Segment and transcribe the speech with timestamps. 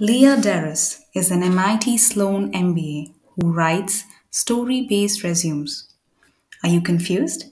[0.00, 5.88] Leah Darras is an MIT Sloan MBA who writes story based resumes.
[6.62, 7.46] Are you confused?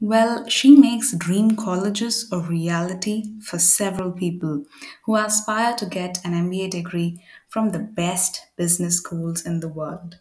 [0.00, 4.64] Well, she makes dream colleges a reality for several people
[5.06, 10.20] who aspire to get an MBA degree from the best business schools in the world.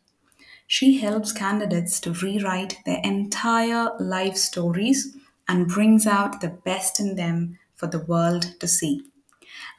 [0.66, 5.16] She helps candidates to rewrite their entire life stories
[5.48, 9.04] and brings out the best in them for the world to see.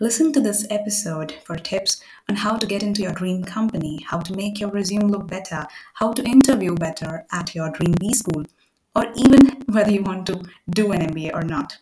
[0.01, 4.21] Listen to this episode for tips on how to get into your dream company, how
[4.21, 8.45] to make your resume look better, how to interview better at your dream B school,
[8.95, 11.79] or even whether you want to do an MBA or not.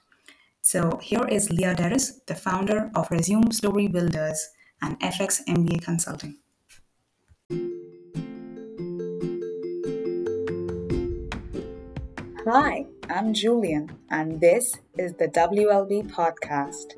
[0.63, 4.49] So, here is Leah Darras, the founder of Resume Story Builders
[4.83, 6.39] and FX MBA Consulting.
[12.49, 16.95] Hi, I'm Julian, and this is the WLB Podcast.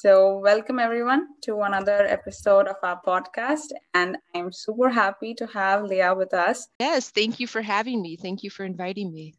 [0.00, 3.72] So, welcome everyone to another episode of our podcast.
[3.94, 6.68] And I'm super happy to have Leah with us.
[6.78, 8.14] Yes, thank you for having me.
[8.14, 9.34] Thank you for inviting me.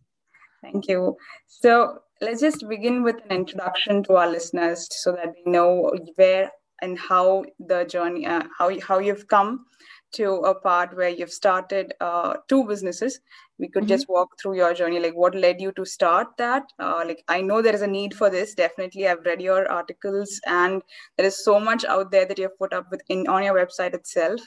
[0.62, 1.16] Thank you.
[1.48, 6.52] So, let's just begin with an introduction to our listeners so that they know where
[6.82, 9.66] and how the journey, uh, how, how you've come
[10.14, 13.20] to a part where you've started uh, two businesses.
[13.58, 13.90] We could mm-hmm.
[13.90, 16.64] just walk through your journey like what led you to start that?
[16.80, 18.54] Uh, like i know there is a need for this.
[18.54, 20.82] Definitely i've read your articles and
[21.18, 23.94] there is so much out there that you've put up with in on your website
[23.94, 24.40] itself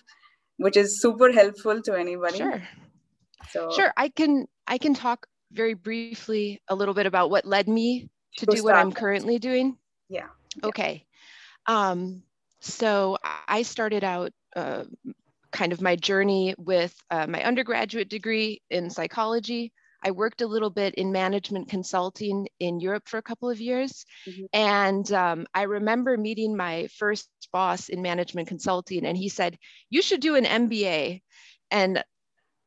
[0.57, 2.39] which is super helpful to anybody.
[2.39, 2.63] Sure.
[3.51, 7.69] So sure i can i can talk very briefly a little bit about what led
[7.69, 9.77] me to, to do what i'm currently doing.
[10.09, 10.29] Yeah.
[10.65, 11.07] Okay.
[11.67, 12.23] Um
[12.61, 13.19] so
[13.49, 14.85] i started out uh,
[15.53, 19.73] kind of my journey with uh, my undergraduate degree in psychology.
[20.05, 24.05] I worked a little bit in management consulting in Europe for a couple of years.
[24.29, 24.45] Mm-hmm.
[24.53, 29.57] And um, I remember meeting my first boss in management consulting, and he said,
[29.91, 31.23] You should do an MBA.
[31.71, 32.03] And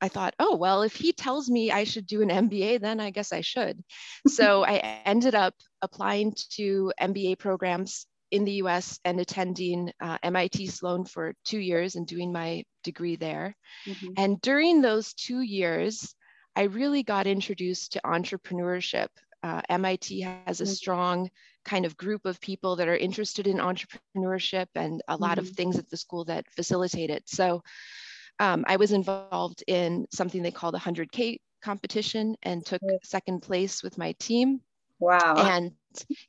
[0.01, 3.11] I thought, oh, well, if he tells me I should do an MBA, then I
[3.11, 3.83] guess I should.
[4.27, 10.67] so I ended up applying to MBA programs in the US and attending uh, MIT
[10.67, 13.55] Sloan for two years and doing my degree there.
[13.87, 14.13] Mm-hmm.
[14.17, 16.15] And during those two years,
[16.55, 19.07] I really got introduced to entrepreneurship.
[19.43, 20.73] Uh, MIT has a mm-hmm.
[20.73, 21.29] strong
[21.65, 25.47] kind of group of people that are interested in entrepreneurship and a lot mm-hmm.
[25.47, 27.23] of things at the school that facilitate it.
[27.27, 27.61] So
[28.39, 33.81] um, I was involved in something they call the 100K competition and took second place
[33.83, 34.61] with my team.
[34.99, 35.35] Wow.
[35.37, 35.71] And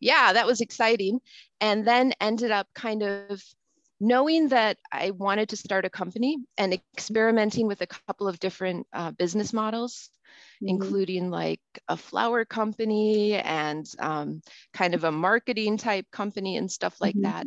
[0.00, 1.20] yeah, that was exciting.
[1.60, 3.42] And then ended up kind of
[4.00, 8.86] knowing that I wanted to start a company and experimenting with a couple of different
[8.92, 10.10] uh, business models,
[10.56, 10.68] mm-hmm.
[10.68, 14.42] including like a flower company and um,
[14.74, 17.32] kind of a marketing type company and stuff like mm-hmm.
[17.32, 17.46] that.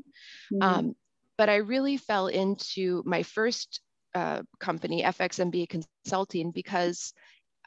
[0.52, 0.62] Mm-hmm.
[0.62, 0.96] Um,
[1.38, 3.82] but I really fell into my first
[4.16, 7.14] uh, company, FX MBA Consulting, because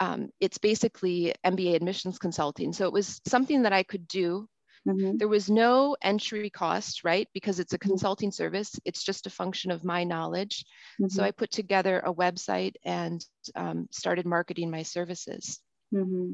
[0.02, 2.72] um, it's basically MBA admissions consulting.
[2.72, 4.48] So it was something that I could do.
[4.88, 5.18] Mm-hmm.
[5.18, 7.28] There was no entry cost, right?
[7.32, 7.90] Because it's a mm-hmm.
[7.90, 8.72] consulting service.
[8.84, 10.64] It's just a function of my knowledge.
[11.00, 11.06] Mm-hmm.
[11.06, 13.24] So I put together a website and
[13.54, 15.60] um, started marketing my services.
[15.94, 16.32] Mm-hmm.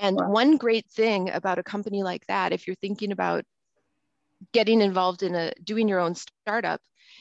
[0.00, 0.30] And wow.
[0.30, 3.44] one great thing about a company like that, if you're thinking about
[4.52, 6.80] getting involved in a doing your own startup,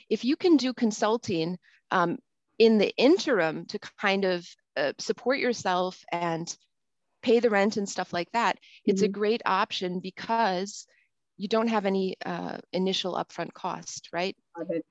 [0.10, 1.60] if you can do consulting
[1.92, 2.18] um,
[2.60, 4.48] in the interim to kind of
[4.78, 6.56] uh, support yourself and
[7.22, 8.92] pay the rent and stuff like that, mm-hmm.
[8.92, 9.20] it's a mm-hmm.
[9.20, 10.86] great option because
[11.38, 14.36] you don't have any uh, initial upfront cost, right?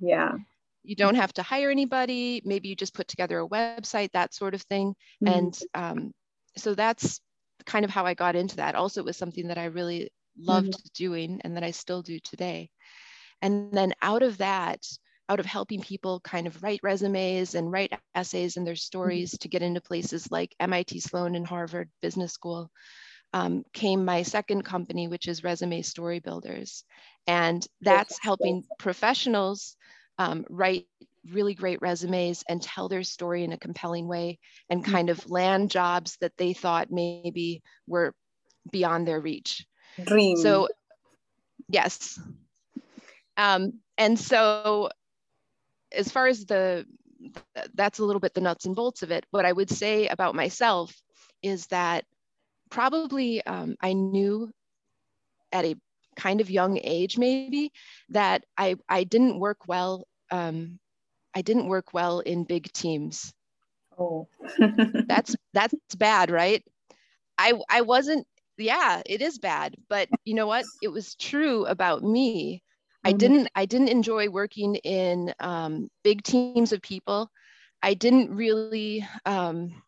[0.00, 0.32] Yeah.
[0.82, 2.42] You don't have to hire anybody.
[2.44, 4.94] Maybe you just put together a website, that sort of thing.
[5.22, 5.38] Mm-hmm.
[5.38, 6.12] And um,
[6.56, 7.20] so that's
[7.64, 8.74] kind of how I got into that.
[8.74, 10.88] Also, it was something that I really loved mm-hmm.
[10.94, 12.70] doing and that I still do today.
[13.40, 14.80] And then out of that,
[15.28, 18.78] out of helping people kind of write resumes and write essays and their mm-hmm.
[18.78, 19.42] stories mm-hmm.
[19.42, 22.70] to get into places like MIT Sloan and Harvard Business School,
[23.32, 26.84] um, came my second company, which is Resume Story Builders.
[27.26, 29.76] And that's helping professionals
[30.18, 30.86] um, write
[31.30, 34.38] really great resumes and tell their story in a compelling way
[34.68, 34.92] and mm-hmm.
[34.92, 38.12] kind of land jobs that they thought maybe were
[38.70, 39.64] beyond their reach.
[40.04, 40.36] Dream.
[40.36, 40.68] So,
[41.68, 42.20] yes.
[43.36, 44.90] Um, and so
[45.94, 46.86] as far as the
[47.74, 49.24] that's a little bit the nuts and bolts of it.
[49.30, 50.94] What I would say about myself
[51.42, 52.04] is that
[52.70, 54.50] probably um, I knew
[55.52, 55.76] at a
[56.16, 57.72] kind of young age maybe
[58.10, 60.06] that I I didn't work well.
[60.30, 60.78] Um,
[61.34, 63.32] I didn't work well in big teams.
[63.98, 64.28] Oh,
[65.06, 66.64] that's that's bad, right?
[67.38, 68.26] I I wasn't
[68.58, 69.76] yeah, it is bad.
[69.88, 70.64] But you know what?
[70.82, 72.61] It was true about me.
[73.04, 73.14] Mm-hmm.
[73.14, 77.30] I didn't I didn't enjoy working in um, big teams of people.
[77.82, 79.82] I didn't really um,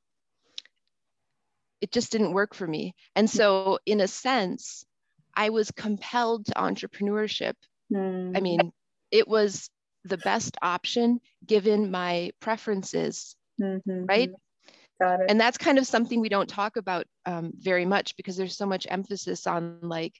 [1.80, 2.94] it just didn't work for me.
[3.14, 4.84] And so in a sense,
[5.34, 7.54] I was compelled to entrepreneurship.
[7.92, 8.36] Mm.
[8.36, 8.72] I mean,
[9.10, 9.68] it was
[10.04, 14.06] the best option given my preferences, mm-hmm.
[14.06, 14.30] right?
[15.00, 15.26] Got it.
[15.28, 18.66] And that's kind of something we don't talk about um, very much because there's so
[18.66, 20.14] much emphasis on like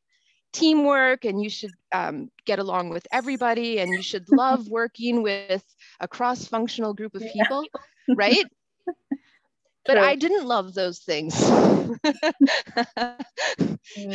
[0.55, 5.65] teamwork and you should um, get along with everybody and you should love working with
[6.01, 7.65] a cross-functional group of people,
[8.09, 8.15] yeah.
[8.17, 8.45] right?
[9.85, 11.35] but I didn't love those things.
[11.35, 11.93] mm.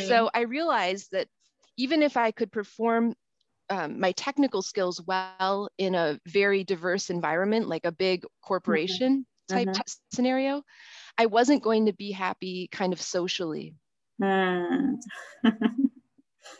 [0.08, 1.28] So I realized that
[1.76, 3.14] even if I could perform
[3.68, 9.56] um, my technical skills well in a very diverse environment, like a big corporation mm-hmm.
[9.56, 9.80] type mm-hmm.
[10.12, 10.62] scenario,
[11.16, 13.74] I wasn't going to be happy kind of socially.
[14.20, 14.96] Mm.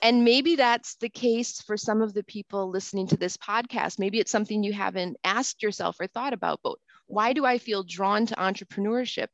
[0.02, 3.98] And maybe that's the case for some of the people listening to this podcast.
[3.98, 6.76] Maybe it's something you haven't asked yourself or thought about, but
[7.06, 9.28] why do I feel drawn to entrepreneurship?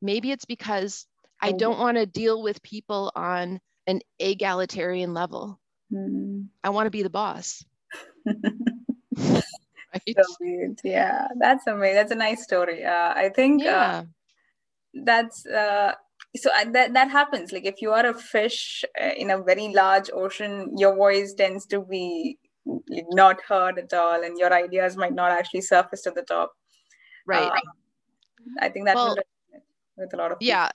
[0.00, 1.06] Maybe it's because
[1.40, 5.60] I don't want to deal with people on an egalitarian level.
[5.92, 6.46] Mm.
[6.64, 7.64] I want to be the boss.
[9.16, 9.42] right?
[10.06, 11.94] so yeah, that's amazing.
[11.94, 12.84] That's a nice story.
[12.84, 13.90] Uh, I think uh, yeah.
[13.90, 14.02] uh,
[15.04, 15.94] that's uh,
[16.36, 17.52] so that that happens.
[17.52, 21.66] Like if you are a fish uh, in a very large ocean, your voice tends
[21.66, 22.38] to be
[23.10, 26.52] not heard at all, and your ideas might not actually surface to the top.
[27.26, 27.50] Right.
[27.50, 27.58] Um,
[28.60, 29.16] I think that well,
[29.96, 30.48] with a lot of people.
[30.48, 30.70] yeah.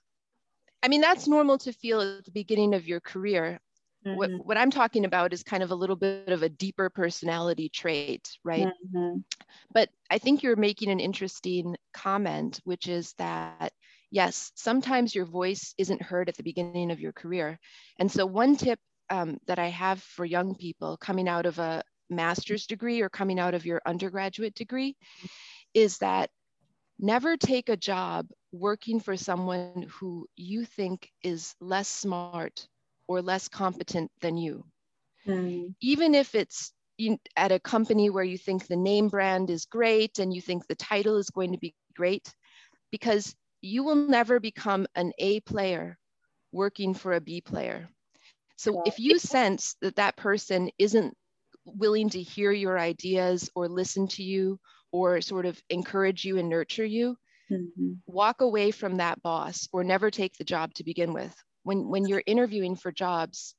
[0.84, 3.62] I mean, that's normal to feel at the beginning of your career.
[4.06, 4.18] Mm-hmm.
[4.18, 7.70] What, what I'm talking about is kind of a little bit of a deeper personality
[7.70, 8.68] trait, right?
[8.68, 9.20] Mm-hmm.
[9.74, 13.72] But I think you're making an interesting comment, which is that,
[14.14, 17.60] yes, sometimes your voice isn't heard at the beginning of your career.
[17.98, 18.80] And so, one tip
[19.10, 23.40] um, that I have for young people coming out of a master's degree or coming
[23.40, 24.96] out of your undergraduate degree
[25.74, 26.30] is that
[27.00, 32.68] never take a job working for someone who you think is less smart
[33.08, 34.64] or less competent than you.
[35.26, 35.74] Mm.
[35.82, 36.72] Even if it's
[37.36, 40.76] at a company where you think the name brand is great and you think the
[40.76, 42.32] title is going to be great,
[42.92, 45.98] because you will never become an A player
[46.52, 47.88] working for a B player.
[48.58, 51.18] So if you sense that that person isn't
[51.66, 54.60] willing to hear your ideas or listen to you
[54.92, 57.16] or sort of encourage you and nurture you,
[57.50, 57.94] mm-hmm.
[58.06, 61.34] walk away from that boss or never take the job to begin with.
[61.64, 63.56] When when you're interviewing for jobs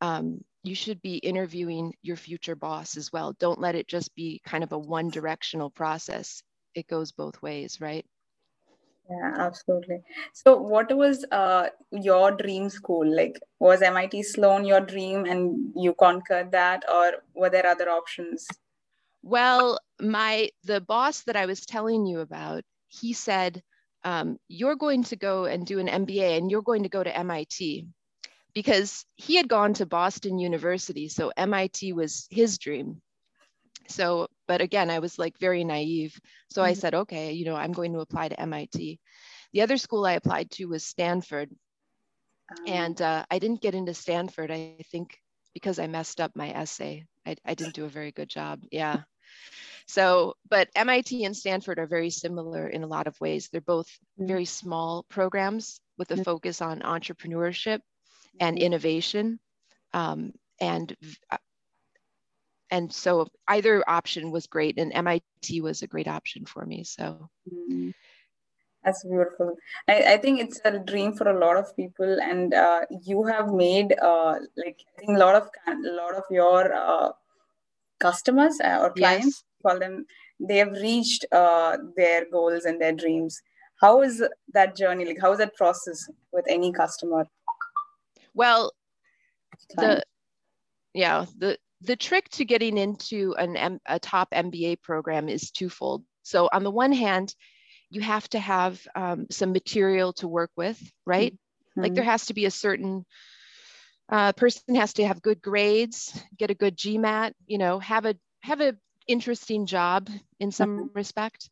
[0.00, 3.34] um, you should be interviewing your future boss as well.
[3.38, 6.42] Don't let it just be kind of a one directional process.
[6.74, 8.06] It goes both ways right
[9.10, 10.00] yeah absolutely
[10.32, 15.94] so what was uh, your dream school like was mit sloan your dream and you
[15.94, 18.46] conquered that or were there other options
[19.22, 23.62] well my the boss that i was telling you about he said
[24.04, 27.16] um, you're going to go and do an MBA and you're going to go to
[27.16, 27.86] MIT
[28.54, 31.08] because he had gone to Boston University.
[31.08, 33.02] So MIT was his dream.
[33.88, 36.18] So, but again, I was like very naive.
[36.50, 36.70] So mm-hmm.
[36.70, 39.00] I said, okay, you know, I'm going to apply to MIT.
[39.52, 41.50] The other school I applied to was Stanford.
[42.50, 45.18] Um, and uh, I didn't get into Stanford, I think,
[45.54, 47.04] because I messed up my essay.
[47.26, 48.60] I, I didn't do a very good job.
[48.70, 49.02] Yeah.
[49.86, 53.48] So, but MIT and Stanford are very similar in a lot of ways.
[53.48, 54.28] They're both mm-hmm.
[54.28, 56.22] very small programs with a mm-hmm.
[56.24, 57.80] focus on entrepreneurship
[58.38, 58.66] and mm-hmm.
[58.66, 59.40] innovation.
[59.94, 60.94] Um, and
[61.30, 61.38] uh,
[62.70, 66.84] and so either option was great, and MIT was a great option for me.
[66.84, 67.28] So.
[67.52, 67.90] Mm-hmm.
[68.84, 69.56] That's beautiful.
[69.88, 73.52] I, I, think it's a dream for a lot of people, and uh, you have
[73.52, 77.10] made uh, like I think a lot of a lot of your uh,
[77.98, 80.06] customers uh, or clients yes call them
[80.40, 83.42] they have reached uh, their goals and their dreams
[83.80, 84.22] how is
[84.52, 87.24] that journey like how is that process with any customer
[88.34, 88.72] well
[89.76, 90.02] the
[90.94, 96.04] yeah the the trick to getting into an M, a top mba program is twofold
[96.22, 97.34] so on the one hand
[97.90, 101.82] you have to have um, some material to work with right mm-hmm.
[101.82, 103.04] like there has to be a certain
[104.10, 108.14] uh, person has to have good grades get a good gmat you know have a
[108.42, 108.74] have a
[109.08, 110.08] interesting job
[110.38, 110.86] in some mm-hmm.
[110.94, 111.50] respect.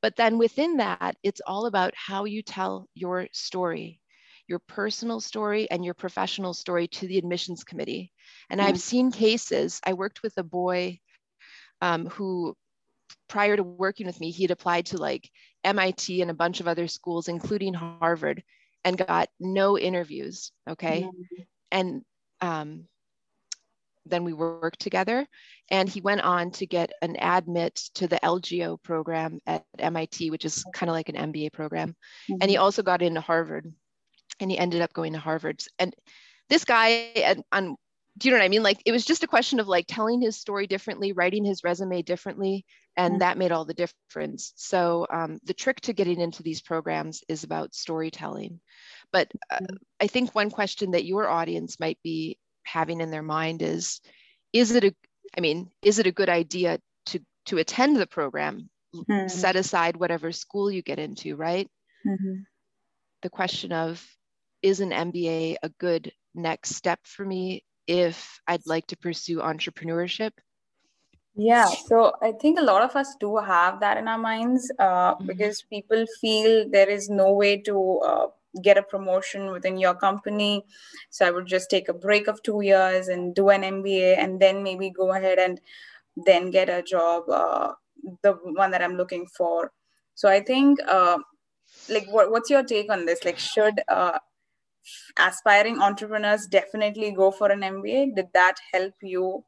[0.00, 4.00] But then within that, it's all about how you tell your story,
[4.48, 8.12] your personal story and your professional story to the admissions committee.
[8.50, 8.68] And mm-hmm.
[8.68, 10.98] I've seen cases, I worked with a boy
[11.80, 12.54] um, who,
[13.28, 15.28] prior to working with me, he had applied to like
[15.64, 18.42] MIT and a bunch of other schools, including Harvard.
[18.84, 20.52] and got no interviews.
[20.68, 21.02] Okay.
[21.02, 21.42] Mm-hmm.
[21.70, 22.02] And
[22.40, 22.84] um,
[24.06, 25.26] then we worked together
[25.70, 30.44] and he went on to get an admit to the LGO program at MIT, which
[30.44, 31.90] is kind of like an MBA program.
[31.90, 32.34] Mm-hmm.
[32.40, 32.64] And he mm-hmm.
[32.64, 33.72] also got into Harvard
[34.42, 35.62] and he ended up going to Harvard.
[35.78, 35.94] And
[36.48, 37.76] this guy and on
[38.18, 38.62] do you know what I mean?
[38.62, 42.02] Like it was just a question of like telling his story differently, writing his resume
[42.02, 43.18] differently, and mm-hmm.
[43.20, 44.52] that made all the difference.
[44.56, 48.60] So um, the trick to getting into these programs is about storytelling.
[49.12, 49.76] But uh, mm-hmm.
[50.00, 54.00] I think one question that your audience might be having in their mind is,
[54.52, 54.94] is it a,
[55.36, 59.28] I mean, is it a good idea to to attend the program, mm-hmm.
[59.28, 61.68] set aside whatever school you get into, right?
[62.06, 62.42] Mm-hmm.
[63.22, 64.04] The question of,
[64.62, 70.32] is an MBA a good next step for me if I'd like to pursue entrepreneurship?
[71.34, 75.14] Yeah, so I think a lot of us do have that in our minds uh,
[75.14, 75.26] mm-hmm.
[75.26, 78.26] because people feel there is no way to uh,
[78.62, 80.64] get a promotion within your company.
[81.08, 84.38] So I would just take a break of two years and do an MBA and
[84.40, 85.58] then maybe go ahead and
[86.26, 87.72] then get a job, uh,
[88.22, 89.72] the one that I'm looking for.
[90.14, 91.18] So I think, uh,
[91.88, 93.24] like, what, what's your take on this?
[93.24, 94.18] Like, should uh,
[95.18, 98.14] aspiring entrepreneurs definitely go for an MBA?
[98.14, 99.44] Did that help you?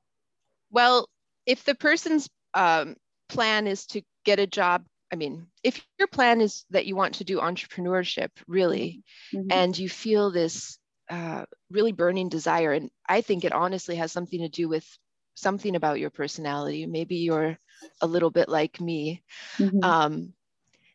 [0.70, 1.08] Well,
[1.46, 2.96] if the person's um,
[3.28, 7.14] plan is to get a job, I mean, if your plan is that you want
[7.14, 9.48] to do entrepreneurship really, mm-hmm.
[9.50, 10.78] and you feel this
[11.10, 14.86] uh, really burning desire, and I think it honestly has something to do with
[15.34, 16.86] something about your personality.
[16.86, 17.58] Maybe you're
[18.00, 19.22] a little bit like me.
[19.58, 19.84] Mm-hmm.
[19.84, 20.32] Um,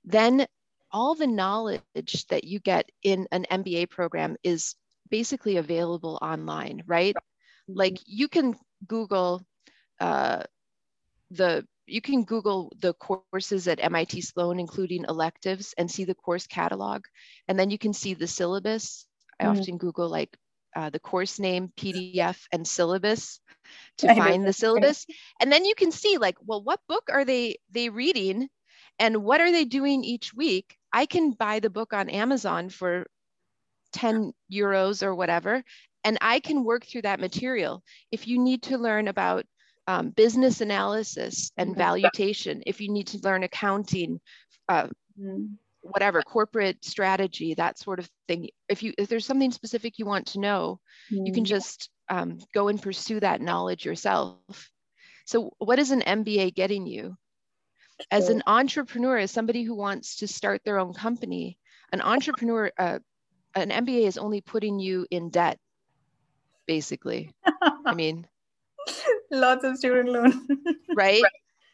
[0.06, 0.48] then
[0.92, 4.76] all the knowledge that you get in an MBA program is
[5.10, 7.16] basically available online, right?
[7.16, 7.78] Mm-hmm.
[7.78, 8.56] Like you can
[8.88, 9.42] Google
[10.00, 10.44] uh,
[11.32, 16.46] the you can Google the courses at MIT Sloan, including electives, and see the course
[16.46, 17.06] catalog.
[17.48, 19.06] And then you can see the syllabus.
[19.40, 19.60] I mm-hmm.
[19.60, 20.36] often Google like
[20.76, 23.40] uh, the course name, PDF, and syllabus
[23.98, 25.06] to find the syllabus.
[25.40, 28.50] And then you can see like, well, what book are they they reading,
[29.00, 30.78] and what are they doing each week?
[30.92, 33.06] I can buy the book on Amazon for
[33.94, 35.64] 10 euros or whatever,
[36.04, 37.84] and I can work through that material.
[38.12, 39.46] If you need to learn about
[39.88, 41.80] um, business analysis and mm-hmm.
[41.80, 44.20] valuation, if you need to learn accounting,
[44.68, 44.88] uh,
[45.20, 45.46] mm-hmm.
[45.82, 48.50] whatever, corporate strategy, that sort of thing.
[48.68, 50.80] If you if there's something specific you want to know,
[51.12, 51.26] mm-hmm.
[51.26, 51.50] you can mm-hmm.
[51.50, 54.70] just um, go and pursue that knowledge yourself.
[55.26, 57.18] So, what is an MBA getting you?
[58.12, 61.58] As an entrepreneur as somebody who wants to start their own company
[61.92, 63.00] an entrepreneur uh,
[63.56, 65.60] an mba is only putting you in debt
[66.70, 67.32] basically.
[67.84, 68.28] I mean
[69.32, 70.48] lots of student loan.
[70.96, 71.24] Right.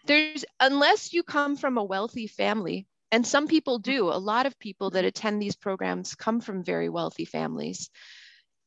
[0.05, 4.57] There's unless you come from a wealthy family and some people do a lot of
[4.57, 7.89] people that attend these programs come from very wealthy families.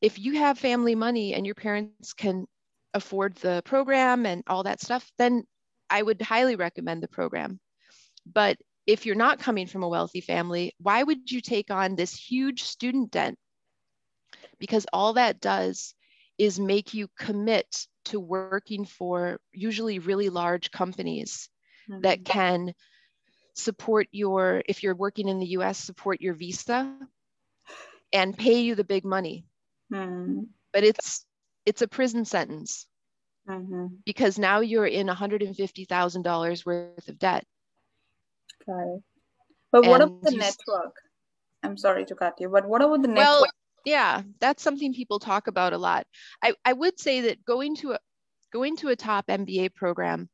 [0.01, 2.45] If you have family money and your parents can
[2.93, 5.43] afford the program and all that stuff then
[5.89, 7.59] I would highly recommend the program.
[8.31, 12.15] But if you're not coming from a wealthy family, why would you take on this
[12.15, 13.35] huge student debt?
[14.59, 15.93] Because all that does
[16.37, 21.49] is make you commit to working for usually really large companies
[21.89, 22.01] mm-hmm.
[22.01, 22.73] that can
[23.55, 26.97] support your, if you're working in the US, support your visa
[28.13, 29.45] and pay you the big money.
[29.91, 30.43] Mm-hmm.
[30.71, 31.25] But it's
[31.65, 32.87] it's a prison sentence
[33.49, 33.87] mm-hmm.
[34.05, 37.43] because now you're in $150,000 worth of debt.
[38.61, 39.01] Okay.
[39.71, 40.95] But what about the network?
[41.63, 43.25] I'm sorry to cut you, but what about the network?
[43.25, 43.45] Well,
[43.85, 46.05] yeah, that's something people talk about a lot.
[46.43, 47.99] I, I would say that going to a
[48.51, 50.29] going to a top MBA program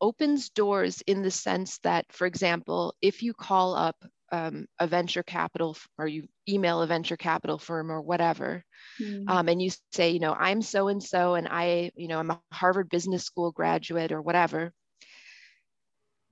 [0.00, 3.96] opens doors in the sense that, for example, if you call up
[4.32, 8.64] um, a venture capital or you email a venture capital firm or whatever
[9.00, 9.28] mm-hmm.
[9.28, 12.30] um, and you say you know i'm so and so and i you know i'm
[12.30, 14.72] a harvard business school graduate or whatever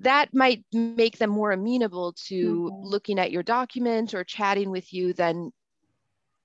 [0.01, 2.87] that might make them more amenable to mm-hmm.
[2.87, 5.53] looking at your document or chatting with you than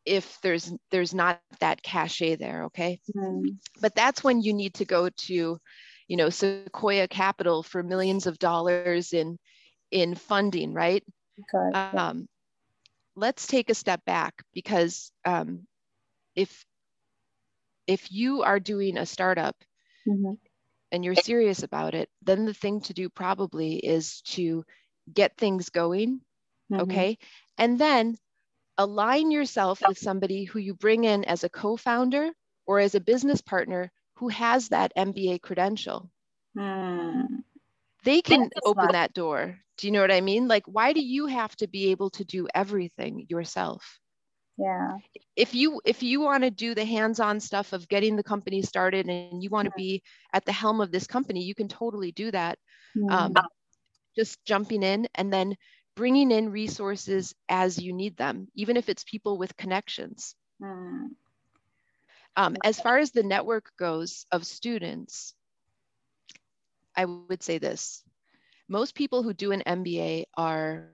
[0.06, 3.48] if there's there's not that cachet there okay mm-hmm.
[3.82, 5.58] but that's when you need to go to
[6.08, 9.40] you know sequoia capital for millions of dollars in
[9.90, 11.04] in funding right
[11.40, 11.78] Okay.
[11.78, 12.28] Um,
[13.16, 15.66] let's take a step back because um,
[16.36, 16.66] if
[17.88, 19.56] if you are doing a startup
[20.08, 20.34] mm-hmm.
[20.92, 24.66] and you're serious about it, then the thing to do probably is to
[25.14, 26.22] get things going.
[26.72, 26.82] Mm-hmm.
[26.82, 27.18] Okay.
[27.58, 28.18] And then
[28.78, 32.32] align yourself with somebody who you bring in as a co founder
[32.66, 36.10] or as a business partner who has that MBA credential.
[36.58, 37.44] Mm.
[38.04, 40.48] They can open that door do you know what I mean?
[40.48, 44.00] Like, why do you have to be able to do everything yourself?
[44.58, 44.98] Yeah.
[45.36, 49.08] If you if you want to do the hands-on stuff of getting the company started
[49.08, 50.02] and you want to be
[50.34, 52.58] at the helm of this company, you can totally do that.
[52.96, 53.12] Mm.
[53.12, 53.34] Um,
[54.16, 55.58] just jumping in and then
[55.96, 60.36] bringing in resources as you need them, even if it's people with connections.
[60.62, 61.10] Mm.
[62.38, 65.34] Um, as far as the network goes of students,
[66.96, 68.04] I would say this.
[68.68, 70.90] Most people who do an MBA are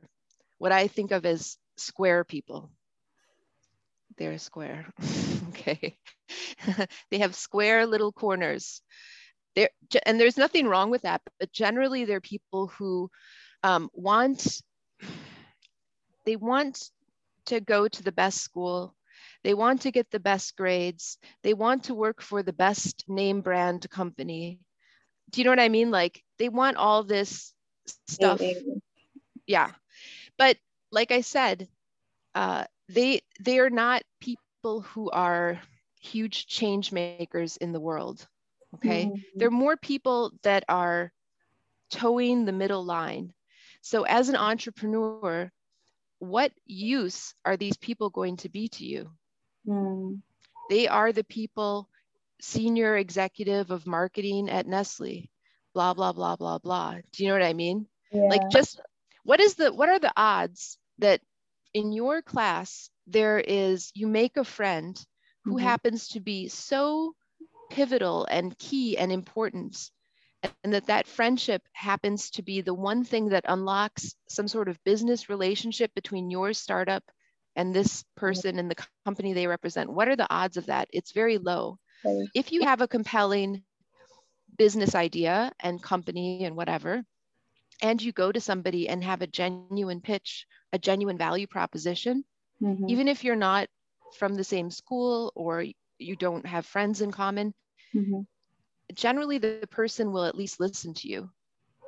[0.58, 2.72] what I think of as square people.
[4.18, 4.92] They're square,
[5.50, 5.98] okay.
[7.12, 8.82] they have square little corners.
[9.56, 9.70] There,
[10.06, 13.10] and there's nothing wrong with that, but generally they're people who
[13.64, 14.62] um, want,
[16.26, 16.90] they want
[17.46, 18.96] to go to the best school.
[19.44, 21.18] They want to get the best grades.
[21.44, 24.60] They want to work for the best name brand company.
[25.32, 25.90] Do you know what I mean?
[25.90, 27.54] Like they want all this
[27.86, 28.26] stuff.
[29.48, 29.72] Yeah.
[30.38, 30.58] But
[30.92, 31.68] like I said,
[32.36, 35.60] uh, they they are not people who are
[36.02, 38.28] huge change makers in the world.
[38.76, 39.12] Okay.
[39.12, 39.22] Mhm.
[39.40, 41.12] They're more people that are
[41.92, 43.34] toeing the middle line.
[43.82, 45.52] So as an entrepreneur,
[46.20, 49.12] what use are these people going to be to you?
[49.68, 50.22] Mm.
[50.70, 51.90] They are the people,
[52.40, 55.30] senior executive of marketing at Nestle,
[55.74, 56.96] blah, blah, blah, blah, blah.
[57.12, 57.88] Do you know what I mean?
[58.12, 58.30] Yeah.
[58.30, 58.80] Like just
[59.24, 61.22] what is the what are the odds that
[61.74, 65.04] in your class there is you make a friend
[65.46, 65.64] who Mhm.
[65.64, 67.16] happens to be so
[67.70, 69.92] pivotal and key and important
[70.44, 74.84] and that that friendship happens to be the one thing that unlocks some sort of
[74.84, 77.04] business relationship between your startup
[77.56, 81.12] and this person and the company they represent what are the odds of that it's
[81.12, 81.78] very low
[82.34, 83.64] if you have a compelling
[84.58, 86.90] business idea and company and whatever
[87.70, 92.24] and you go to somebody and have a genuine pitch a genuine value proposition
[92.62, 92.88] Mhm.
[92.88, 93.68] even if you're not
[94.12, 95.66] from the same school or
[96.00, 97.54] you don't have friends in common
[97.94, 98.26] Mhm.
[98.94, 101.30] generally the person will at least listen to you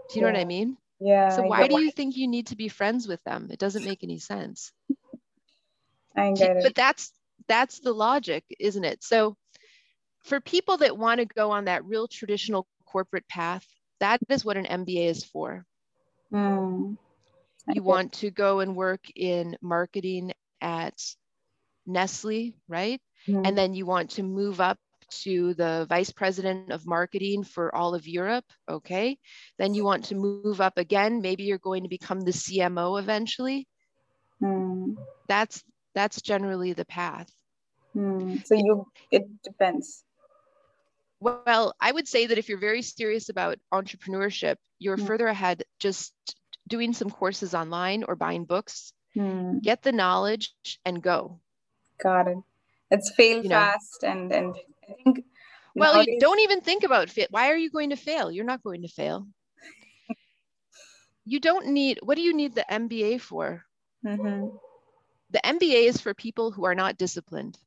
[0.07, 1.27] do you know what i mean Yeah.
[1.27, 4.03] so why do you think you need to be friends with them it doesn't make
[4.03, 4.71] any sense
[6.15, 6.63] I get it.
[6.63, 7.11] but that's
[7.47, 9.35] that's the logic isn't it so
[10.23, 13.65] for people that want to go on that real traditional corporate path
[13.99, 15.65] that is what an mba is for
[16.31, 16.97] Mm.
[17.67, 20.97] You want to go and work in marketing at
[21.85, 23.45] nestle right Mhm.
[23.45, 24.79] and then you want to move up
[25.23, 29.19] to the vice president of marketing for all of Europe, okay?
[29.57, 33.67] Then you want to move up again, maybe you're going to become the CMO eventually.
[34.41, 34.97] Mm.
[35.27, 37.29] That's that's generally the path.
[37.95, 38.45] Mm.
[38.45, 40.03] So you, it depends.
[41.23, 45.07] Well, I would say that if you're very serious about entrepreneurship, you're Mm.
[45.07, 46.13] further ahead just
[46.67, 49.61] doing some courses online or buying books, Mm.
[49.61, 51.39] get the knowledge and go.
[52.03, 52.37] Got it.
[52.91, 53.55] It's fail You know.
[53.55, 54.53] fast and and
[54.89, 55.25] I think
[55.75, 57.31] Well, you nowadays- don't even think about fit.
[57.31, 58.29] Why are you going to fail?
[58.29, 59.27] You're not going to fail.
[61.25, 63.65] You don't need, what do you need the MBA for?
[64.03, 64.59] Mhm.
[65.29, 67.57] The MBA is for people who are not disciplined,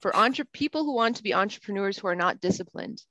[0.00, 3.02] for entre- people who want to be entrepreneurs who are not disciplined.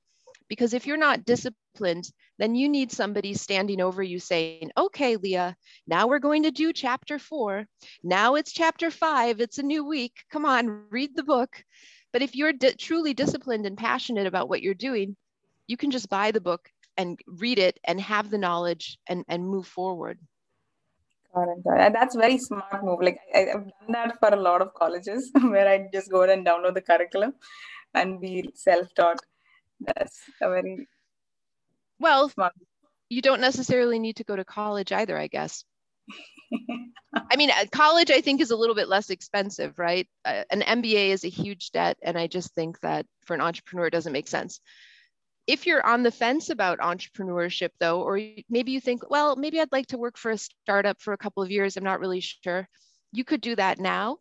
[0.48, 5.56] Because if you're not disciplined, then you need somebody standing over you saying, okay, Leah,
[5.86, 7.66] now we're going to do chapter four.
[8.02, 9.40] Now it's chapter five.
[9.40, 10.24] It's a new week.
[10.30, 11.62] Come on, read the book.
[12.12, 15.16] But if you're di- truly disciplined and passionate about what you're doing,
[15.66, 19.46] you can just buy the book and read it and have the knowledge and, and
[19.46, 20.18] move forward.
[21.27, 21.27] Got it, got it.
[21.42, 23.00] And That's very smart move.
[23.02, 26.46] Like I, I've done that for a lot of colleges where I just go and
[26.46, 27.34] download the curriculum
[27.94, 29.20] and be self-taught.
[29.80, 30.88] That's a very
[32.00, 32.54] Well, smart.
[33.08, 35.64] you don't necessarily need to go to college either, I guess.
[37.30, 40.08] I mean, uh, college I think is a little bit less expensive, right?
[40.24, 43.86] Uh, an MBA is a huge debt, and I just think that for an entrepreneur
[43.86, 44.60] it doesn't make sense.
[45.48, 49.72] If you're on the fence about entrepreneurship, though, or maybe you think, well, maybe I'd
[49.72, 52.68] like to work for a startup for a couple of years, I'm not really sure.
[53.12, 54.18] You could do that now,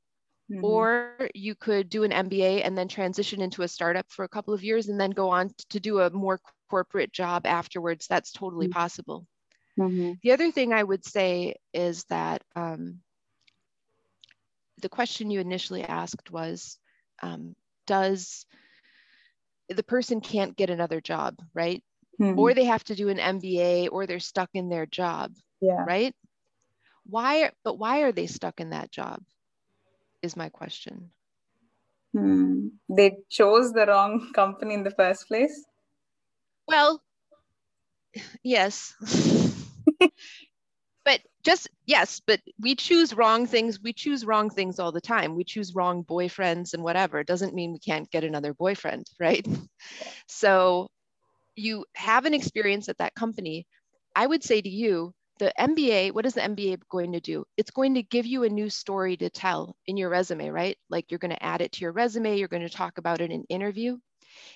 [0.49, 0.87] Mhm.
[0.87, 4.53] or you could do an MBA and then transition into a startup for a couple
[4.53, 8.07] of years and then go on to do a more corporate job afterwards.
[8.07, 8.71] That's totally Mm.
[8.71, 9.27] possible.
[9.77, 10.19] Mhm.
[10.23, 13.01] The other thing I would say is that um,
[14.81, 16.77] the question you initially asked was,
[17.21, 18.45] um, does
[19.69, 21.83] the person can't get another job, right?
[22.19, 22.37] Mhm.
[22.37, 25.83] Or they have to do an MBA or they're stuck in their job, yeah.
[25.85, 26.13] right?
[27.05, 29.21] Why, but why are they stuck in that job
[30.21, 31.11] is my question.
[32.13, 32.67] Hmm.
[32.89, 35.65] They chose the wrong company in the first place.
[36.67, 37.01] Well,
[38.43, 38.93] yes.
[41.47, 45.33] just yes but we choose wrong things we choose wrong things all the time.
[45.33, 47.19] We choose wrong boyfriends and whatever.
[47.19, 49.47] It doesn't mean we can't get another boyfriend right?
[50.27, 50.89] So
[51.55, 53.65] you have an experience at that company.
[54.13, 57.45] I would say to you the mba what is the mba going to do?
[57.55, 60.77] It's going to give you a new story to tell in your resume right?
[60.89, 63.31] Like you're going to add it to your resume you're going to talk about it
[63.31, 63.97] in interview.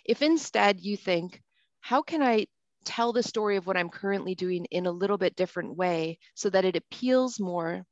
[0.03, 1.41] If instead you think
[1.79, 2.47] how can i
[2.85, 6.49] tell the story of what I'm currently doing in a little bit different way so
[6.49, 7.85] that it appeals more.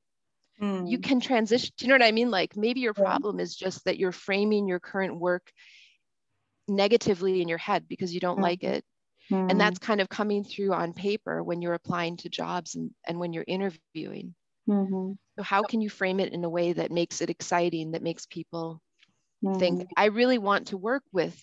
[0.62, 0.90] Mm.
[0.90, 1.04] You hmm.
[1.04, 1.72] can transition.
[1.78, 2.32] Do you know what I mean?
[2.32, 3.44] Like maybe your problem yeah.
[3.44, 5.52] is just that you're framing your current work
[6.68, 8.44] negatively in your head because you don't mm.
[8.44, 8.84] like it.
[9.32, 9.52] Mm.
[9.52, 13.20] And that's kind of coming through on paper when you're applying to jobs and, and
[13.20, 14.36] when you're interviewing.
[14.68, 15.14] Mm-hmm.
[15.38, 18.26] So, how can you frame it in a way that makes it exciting, that makes
[18.26, 18.82] people
[19.58, 19.94] think, mm-hmm.
[19.96, 21.40] I really want to work with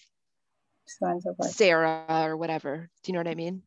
[0.86, 1.50] so and so forth.
[1.50, 2.88] Sarah or whatever.
[3.02, 3.62] Do you know what I mean?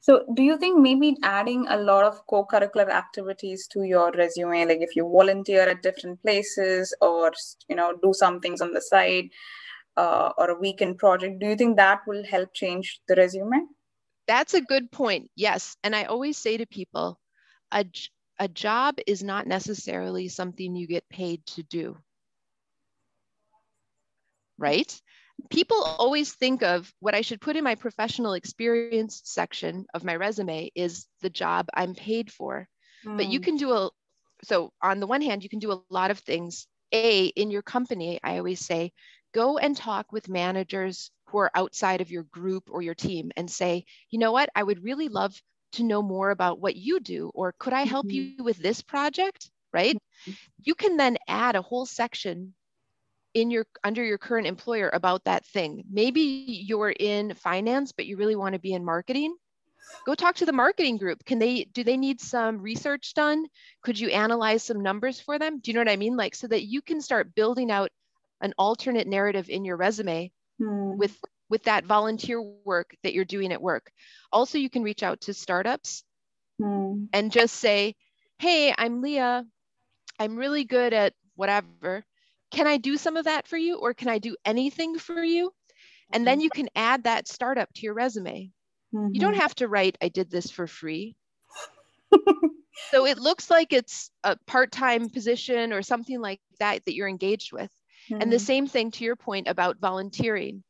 [0.00, 4.64] So, do you think maybe adding a lot of co curricular activities to your resume,
[4.66, 7.32] like if you volunteer at different places or
[7.68, 9.28] you know do some things on the side
[9.96, 13.66] uh, or a weekend project, do you think that will help change the resume?
[14.26, 15.30] That's a good point.
[15.36, 17.20] Yes, and I always say to people,
[17.70, 17.84] a
[18.38, 21.96] a job is not necessarily something you get paid to do.
[24.58, 25.00] Right?
[25.50, 30.16] People always think of what I should put in my professional experience section of my
[30.16, 32.68] resume is the job I'm paid for.
[33.04, 33.16] Mm.
[33.16, 33.44] But you hmm.
[33.44, 33.90] can do a,
[34.44, 36.66] so on the one hand, you can do a lot of things.
[36.92, 38.92] A, in your company, I always say,
[39.34, 43.50] go and talk with managers who are outside of your group or your team and
[43.50, 45.34] say, you know what, I would really love
[45.72, 48.36] to know more about what you do, or could I help mm-hmm.
[48.38, 49.50] you with this project?
[49.72, 49.96] Right?
[49.96, 50.32] Mm-hmm.
[50.62, 52.54] You can then add a whole section
[53.36, 55.84] in your under your current employer about that thing.
[55.90, 56.22] Maybe
[56.66, 59.36] you're in finance, but you really want to be in marketing.
[60.06, 61.22] Go talk to the marketing group.
[61.26, 63.44] Can they do they need some research done?
[63.82, 65.60] Could you analyze some numbers for them?
[65.60, 66.16] Do you know what I mean?
[66.16, 67.90] Like so that you can start building out
[68.40, 70.96] an alternate narrative in your resume hmm.
[70.96, 71.14] with
[71.50, 73.90] with that volunteer work that you're doing at work.
[74.32, 76.04] Also, you can reach out to startups
[76.58, 77.04] hmm.
[77.12, 77.96] and just say,
[78.38, 79.44] "Hey, I'm Leah.
[80.18, 82.02] I'm really good at whatever
[82.56, 85.52] can I do some of that for you or can I do anything for you?
[86.10, 88.50] And then you can add that startup to your resume.
[88.94, 89.08] Mm-hmm.
[89.12, 89.40] You don't mm-hmm.
[89.40, 91.16] have to write, I did this for free.
[92.90, 97.08] so it looks like it's a part time position or something like that that you're
[97.08, 97.70] engaged with.
[98.08, 98.22] Mm-hmm.
[98.22, 98.46] And the mm-hmm.
[98.46, 100.64] same thing to your point about volunteering.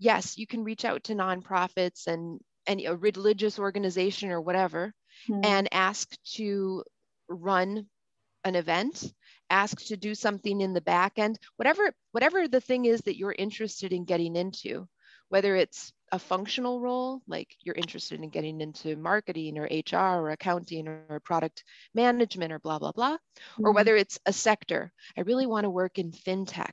[0.00, 4.92] Yes, you can reach out to nonprofits and any a religious organization or whatever
[5.28, 5.44] mm-hmm.
[5.44, 6.82] and ask to
[7.28, 7.86] run
[8.44, 9.12] an event
[9.50, 13.34] ask to do something in the back end, whatever, whatever the thing is that you're
[13.36, 14.88] interested in getting into,
[15.28, 20.30] whether it's a functional role, like you're interested in getting into marketing or HR or
[20.30, 23.66] accounting or product management or blah, blah, blah, mm-hmm.
[23.66, 24.92] or whether it's a sector.
[25.16, 26.70] I really want to work in fintech.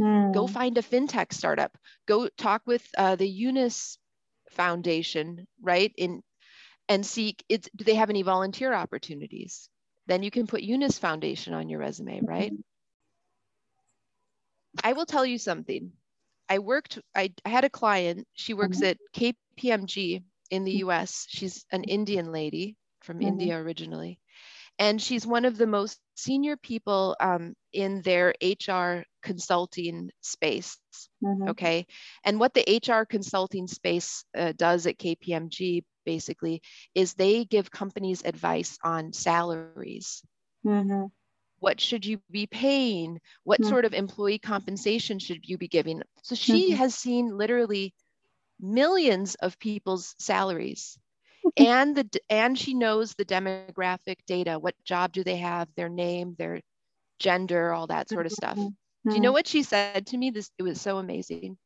[0.00, 0.34] Mm.
[0.34, 1.76] Go find a fintech startup.
[2.06, 3.98] Go talk with uh, the Eunice
[4.50, 5.92] Foundation, right?
[5.96, 6.22] In
[6.88, 9.68] and see it's do they have any volunteer opportunities?
[10.12, 12.52] Then you can put Eunice Foundation on your resume, right?
[14.84, 15.92] I will tell you something.
[16.50, 18.92] I worked, I, I had a client, she works mm-hmm.
[19.24, 21.26] at KPMG in the US.
[21.30, 23.28] She's an Indian lady from mm-hmm.
[23.28, 24.18] India originally.
[24.78, 30.76] And she's one of the most senior people um, in their HR consulting space.
[31.24, 31.48] Mm-hmm.
[31.50, 31.86] Okay.
[32.24, 36.62] And what the HR consulting space uh, does at KPMG basically
[36.94, 40.22] is they give companies advice on salaries.
[40.66, 41.06] Mm-hmm.
[41.58, 43.20] What should you be paying?
[43.44, 43.70] What mm-hmm.
[43.70, 46.02] sort of employee compensation should you be giving?
[46.22, 46.76] So she mm-hmm.
[46.76, 47.94] has seen literally
[48.60, 50.98] millions of people's salaries.
[51.56, 56.36] and the and she knows the demographic data what job do they have their name
[56.38, 56.60] their
[57.18, 59.10] gender all that sort of stuff mm-hmm.
[59.10, 59.34] do you know mm-hmm.
[59.34, 61.56] what she said to me this it was so amazing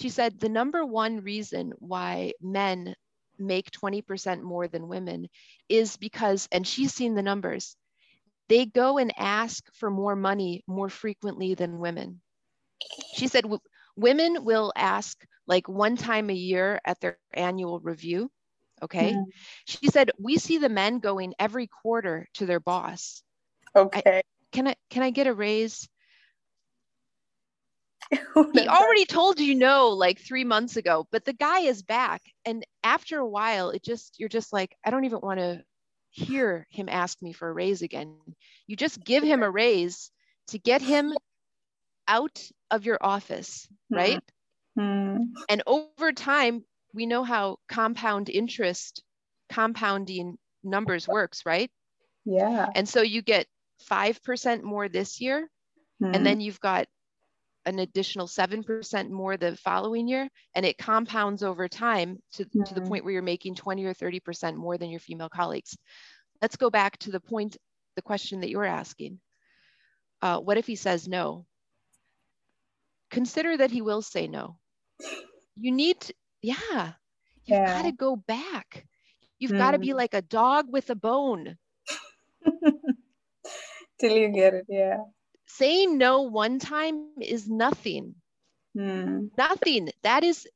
[0.00, 2.94] she said the number one reason why men
[3.40, 5.28] make 20% more than women
[5.68, 7.76] is because, and she's seen the numbers,
[8.48, 12.20] they go and ask for more money more frequently than women.
[13.14, 13.44] She said
[13.96, 18.30] women will ask like one time a year at their annual review.
[18.82, 19.12] Okay.
[19.12, 19.24] Mm.
[19.66, 23.22] She said, we see the men going every quarter to their boss.
[23.76, 24.02] Okay.
[24.04, 24.22] I,
[24.52, 25.88] can I can I get a raise?
[28.54, 32.22] he already told you no like three months ago, but the guy is back.
[32.44, 35.62] And after a while, it just, you're just like, I don't even want to
[36.10, 38.16] hear him ask me for a raise again.
[38.66, 40.10] You just give him a raise
[40.48, 41.14] to get him
[42.08, 43.96] out of your office, hmm.
[43.96, 44.20] right?
[44.78, 45.22] Mm-hmm.
[45.48, 49.02] And over time, we know how compound interest,
[49.50, 51.70] compounding numbers works, right?
[52.24, 52.66] Yeah.
[52.74, 53.46] And so you get
[53.88, 55.48] 5% more this year,
[56.00, 56.14] Hmm.
[56.14, 56.86] and then you've got
[57.70, 62.80] an additional 7% more the following year, and it compounds over time to, to the
[62.80, 62.88] Mhm.
[62.88, 65.76] point where you're making 20 or 30% more than your female colleagues.
[66.42, 67.56] Let's go back to the point,
[67.96, 69.20] the question that you were asking.
[70.22, 71.46] Uh, what if he says no?
[73.10, 74.58] Consider that he will say no.
[75.56, 76.92] You need to, yeah,
[77.46, 77.74] you've Yeah.
[77.74, 78.86] got to go back.
[79.38, 79.96] You've got to be Mm.
[79.96, 81.56] like a dog with a bone.
[83.98, 84.98] Till you get it, yeah.
[85.56, 87.96] Saying no one time is nothing.
[88.76, 89.10] Hmm.
[89.36, 89.90] Nothing.
[90.02, 90.46] That is,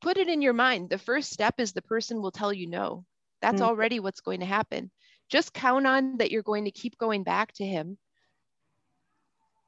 [0.00, 0.90] put it in your mind.
[0.90, 3.04] The first step is the person will tell you no.
[3.42, 3.66] That's Mm.
[3.66, 4.90] already what's going to happen.
[5.28, 7.98] Just count on that you're going to keep going back to him.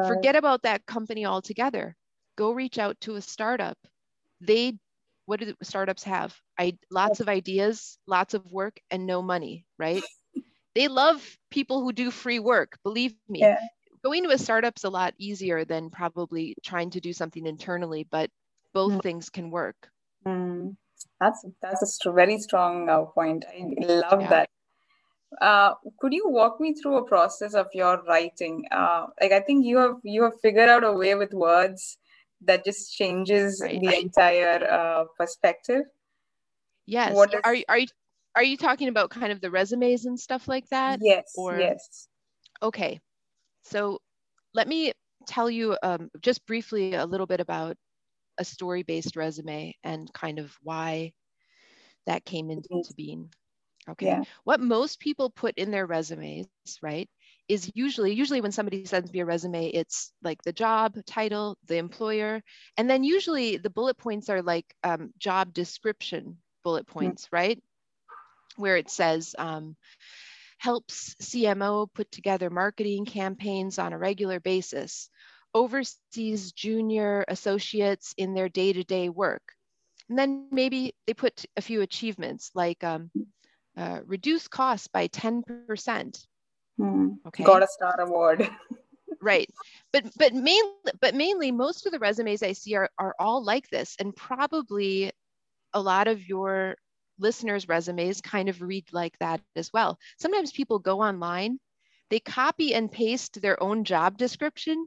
[0.00, 1.96] Forget about that company altogether.
[2.36, 3.78] Go reach out to a startup.
[4.40, 4.78] They,
[5.26, 6.36] what do startups have?
[6.58, 10.02] I lots of ideas, lots of work, and no money, right?
[10.74, 12.78] they love people who do free work.
[12.82, 13.40] Believe me.
[13.40, 13.58] Yeah.
[14.04, 18.30] Going to a startup's a lot easier than probably trying to do something internally, but
[18.74, 19.02] both Mm.
[19.02, 19.90] things can work.
[20.24, 20.70] Hmm.
[21.20, 23.44] That's that's a very strong uh, point.
[23.48, 24.30] I love Yeah.
[24.30, 24.48] that.
[25.40, 28.64] Uh, could you walk me through a process of your writing?
[28.70, 31.98] Uh, like I think you have you have figured out a way with words
[32.42, 33.80] that just changes Right.
[33.80, 35.84] the entire uh, perspective.
[36.86, 37.14] Yes.
[37.14, 37.86] What is- Are you are you
[38.34, 41.00] are you talking about kind of the resumes and stuff like that?
[41.02, 42.08] yes, or- yes.
[42.62, 43.00] Okay.
[43.64, 44.00] So
[44.54, 44.92] let me
[45.26, 47.76] tell you um, just briefly a little bit about
[48.38, 51.12] a story-based resume and kind of why
[52.06, 52.96] that came into Mhm.
[52.96, 53.30] being.
[53.88, 54.06] Okay.
[54.06, 54.22] Yeah.
[54.44, 56.46] What most people put in their resumes,
[56.82, 57.08] right,
[57.48, 61.76] is usually usually when somebody sends me a resume, it's like the job title, the
[61.76, 62.42] employer,
[62.76, 67.60] and then usually the bullet points are like um, job description bullet points, right,
[68.56, 69.76] where it says um,
[70.58, 75.10] helps CMO put together marketing campaigns on a regular basis,
[75.54, 79.42] oversees junior associates in their day-to-day work,
[80.08, 83.10] and then maybe they put a few achievements like um,
[83.76, 86.06] uh, reduce costs by 10%.
[86.78, 87.08] Hmm.
[87.28, 87.44] Okay.
[87.44, 88.48] Got a star award.
[89.20, 89.48] Right.
[89.92, 93.68] But but mainly but mainly most of the resumes I see are, are all like
[93.68, 93.96] this.
[93.98, 95.12] And probably
[95.72, 96.76] a lot of your
[97.18, 99.82] listeners' resumes kind of read like that as well.
[100.02, 101.44] Sometimes people go online,
[101.96, 104.86] they copy and paste their own job description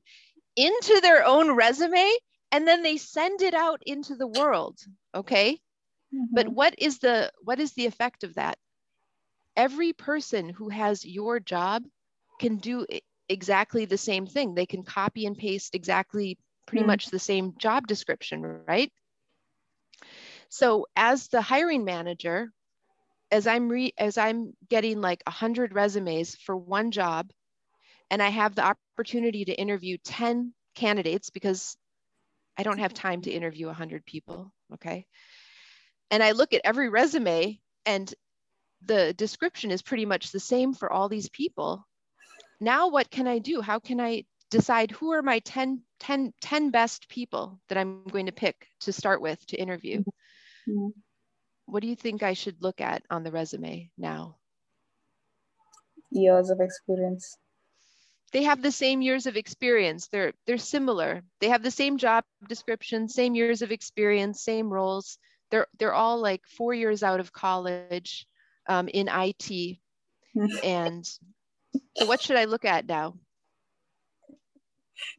[0.56, 2.12] into their own resume,
[2.52, 4.80] and then they send it out into the world.
[5.14, 5.60] Okay.
[6.34, 6.54] But Mhm.
[6.54, 8.58] what is the what is the effect of that?
[9.56, 11.84] Every person who has your job
[12.40, 12.86] can do
[13.30, 14.56] exactly the same thing.
[14.56, 16.38] They can copy and paste exactly
[16.68, 16.96] pretty Mm.
[16.96, 18.72] much the same job description, right?
[20.50, 22.52] So as the hiring manager,
[23.32, 27.32] as I'm re as I'm getting like 100 resumes for one job
[28.10, 30.34] and I have the opportunity to interview 10
[30.76, 31.78] candidates because
[32.58, 35.06] I don't have time to interview 100 people, okay?
[36.12, 38.14] And I look at every resume and
[38.86, 41.86] the description is pretty much the same for all these people.
[42.60, 43.62] Now what can I do?
[43.62, 48.28] How can I decide who are my 10, 10, 10 best people that I'm going
[48.28, 50.04] to pick to start with to interview?
[50.68, 50.94] Mhm.
[51.66, 54.38] What do you think I should look at on the resume now?
[56.12, 57.38] Years of experience.
[58.32, 60.08] They have the same years of experience.
[60.08, 61.24] They're they're similar.
[61.40, 65.18] They have the same job description, same years of experience, same roles.
[65.52, 68.28] They're they're all like four years out of college
[68.68, 69.80] um, in IT.
[70.64, 73.16] And so, what should I look at now?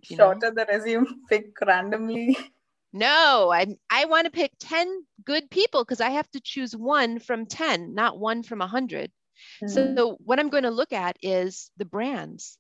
[0.09, 0.33] You know?
[0.33, 2.37] Shorter the resume, pick randomly.
[2.93, 7.19] No, I I want to pick 10 good people because I have to choose one
[7.19, 9.11] from 10, not one from 100.
[9.61, 9.69] Hmm.
[9.69, 12.59] So what I'm going to look at is the brands.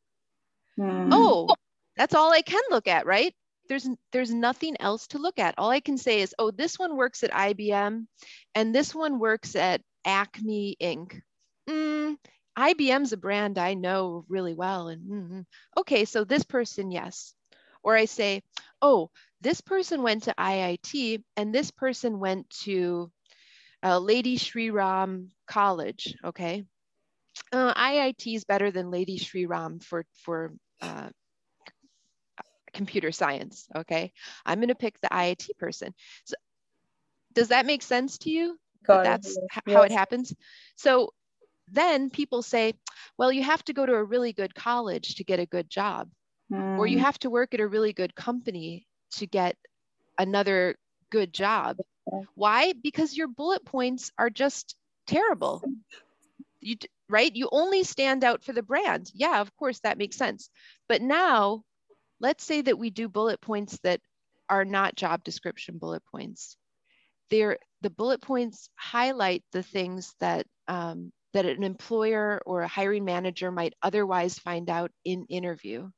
[0.76, 1.08] Hmm.
[1.10, 1.48] Oh,
[1.96, 3.34] that's all I can look at, right?
[3.68, 5.54] There's there's nothing else to look at.
[5.56, 8.06] All I can say is, oh, this one works at IBM
[8.54, 11.20] and this one works at Acme Inc.
[11.68, 12.16] Mm,
[12.56, 14.88] IBM's a brand I know really well.
[14.88, 15.40] And mm-hmm.
[15.78, 17.34] okay, so this person, yes.
[17.82, 18.42] Or I say,
[18.80, 23.10] oh, this person went to IIT and this person went to
[23.82, 26.16] uh, Lady Shri Ram College.
[26.24, 26.64] Okay.
[27.52, 31.10] Uh, IIT is better than Lady Shri Ram for, for uh,
[32.72, 33.68] computer science.
[33.74, 34.12] Okay.
[34.44, 35.94] I'm going to pick the IIT person.
[36.24, 36.34] So
[37.34, 38.58] does that make sense to you?
[38.86, 39.74] That that's yes.
[39.74, 40.34] how it happens.
[40.76, 41.12] So
[41.68, 42.74] then people say,
[43.18, 46.08] well, you have to go to a really good college to get a good job,
[46.52, 46.78] mm.
[46.78, 47.04] or you hmm.
[47.04, 49.56] have to work at a really good company to get
[50.18, 50.76] another
[51.10, 51.78] good job.
[52.34, 52.72] Why?
[52.72, 55.62] Because your bullet points are just terrible.
[56.60, 56.76] You
[57.08, 57.34] right?
[57.34, 59.10] You only stand out for the brand.
[59.14, 60.50] Yeah, of course that makes sense.
[60.88, 61.62] But now,
[62.20, 64.00] let's say that we do bullet points that
[64.48, 66.56] are not job description bullet points.
[67.30, 73.04] They're the bullet points highlight the things that um, that an employer or a hiring
[73.04, 75.90] manager might otherwise find out in interview.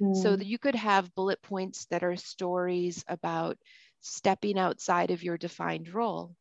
[0.00, 0.34] Mm.
[0.34, 3.58] So that you could have bullet points that are stories about
[4.00, 6.36] stepping outside of your defined role.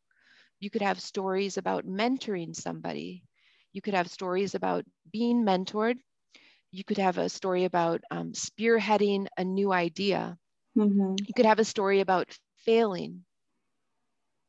[0.60, 3.24] You could have stories about mentoring somebody.
[3.74, 6.00] You could have stories about being mentored.
[6.72, 10.38] You could have a story about um, spearheading a new idea.
[10.78, 11.26] Mm-hmm.
[11.28, 13.26] You could have a story about failing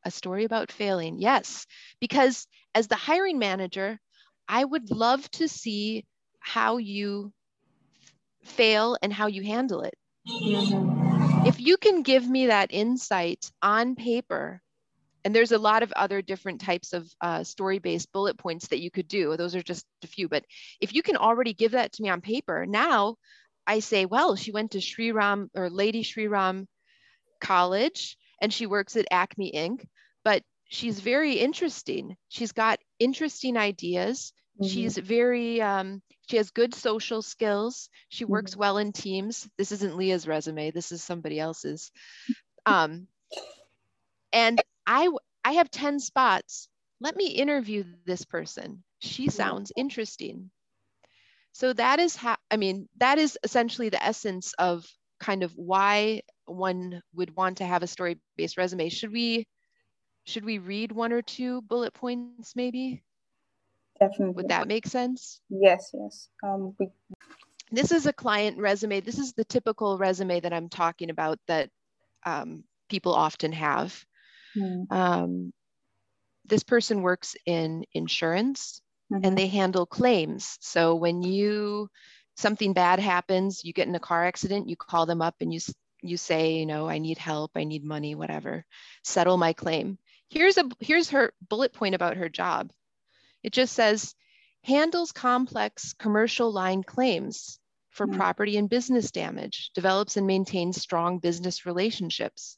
[0.05, 1.19] a story about failing.
[1.19, 1.65] Yes,
[1.99, 3.99] because as the hiring manager,
[4.47, 6.05] I would love to see
[6.39, 7.31] how you
[8.43, 9.93] fail and how you handle it.
[10.25, 11.47] Mm-hmm.
[11.47, 14.61] If you can give me that insight on paper,
[15.23, 18.79] and there's a lot of other different types of uh, story based bullet points that
[18.81, 19.37] you could do.
[19.37, 20.27] Those are just a few.
[20.27, 20.45] But
[20.79, 23.17] if you can already give that to me on paper, now
[23.67, 26.67] I say, well, she went to Sri Ram or Lady Sri Ram
[27.39, 29.85] College and she works at Acme Inc.
[30.23, 32.17] But she's very interesting.
[32.27, 34.33] She's got interesting ideas.
[34.59, 34.69] Mm-hmm.
[34.69, 37.89] She's very, um, she has good social skills.
[38.09, 38.59] She works mm-hmm.
[38.59, 39.47] well in teams.
[39.57, 40.71] This isn't Leah's resume.
[40.71, 41.91] This is somebody else's.
[42.65, 43.07] Um,
[44.31, 45.09] and I,
[45.43, 46.69] I have 10 spots.
[46.99, 48.83] Let me interview this person.
[48.99, 50.51] She sounds interesting.
[51.53, 54.85] So that is how, I mean, that is essentially the essence of
[55.21, 58.89] kind of why one would want to have a story based resume.
[58.89, 59.47] Should we
[60.25, 63.03] should we read one or two bullet points maybe?
[63.99, 64.33] Definitely.
[64.33, 65.39] Would that make sense?
[65.49, 66.27] Yes, yes.
[66.43, 66.89] Um, we...
[67.71, 68.99] This is a client resume.
[68.99, 71.69] This is the typical resume that I'm talking about that
[72.25, 74.03] um, people often have.
[74.55, 74.83] Hmm.
[74.89, 75.53] Um,
[76.45, 78.81] this person works in insurance
[79.11, 79.23] mm-hmm.
[79.23, 80.57] and they handle claims.
[80.61, 81.89] So when you
[82.41, 85.59] something bad happens, you get in a car accident, you call them up and you
[86.03, 88.65] you say, you know, I need help, I need money, whatever,
[89.03, 89.99] settle my claim.
[90.29, 92.71] Here's a here's her bullet point about her job.
[93.43, 94.15] It just says
[94.63, 98.17] handles complex commercial line claims for mm-hmm.
[98.17, 102.57] property and business damage, develops and maintains strong business relationships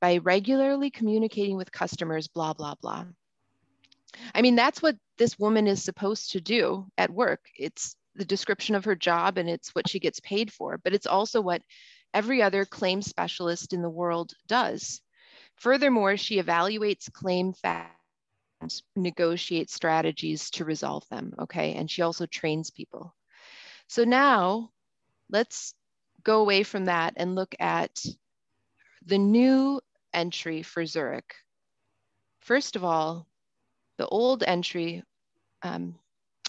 [0.00, 3.04] by regularly communicating with customers, blah, blah, blah.
[4.34, 7.40] I mean, that's what this woman is supposed to do at work.
[7.58, 11.06] It's the description of her job and it's what she gets paid for, but it's
[11.06, 11.62] also what
[12.14, 15.00] every other claim specialist in the world does.
[15.56, 21.74] Furthermore, she evaluates claim facts, negotiates strategies to resolve them, okay?
[21.74, 23.14] And she also trains people.
[23.88, 24.70] So now
[25.30, 25.74] let's
[26.22, 28.04] go away from that and look at
[29.04, 29.80] the new
[30.12, 31.34] entry for Zurich.
[32.40, 33.26] First of all,
[33.98, 35.02] the old entry,
[35.62, 35.94] um,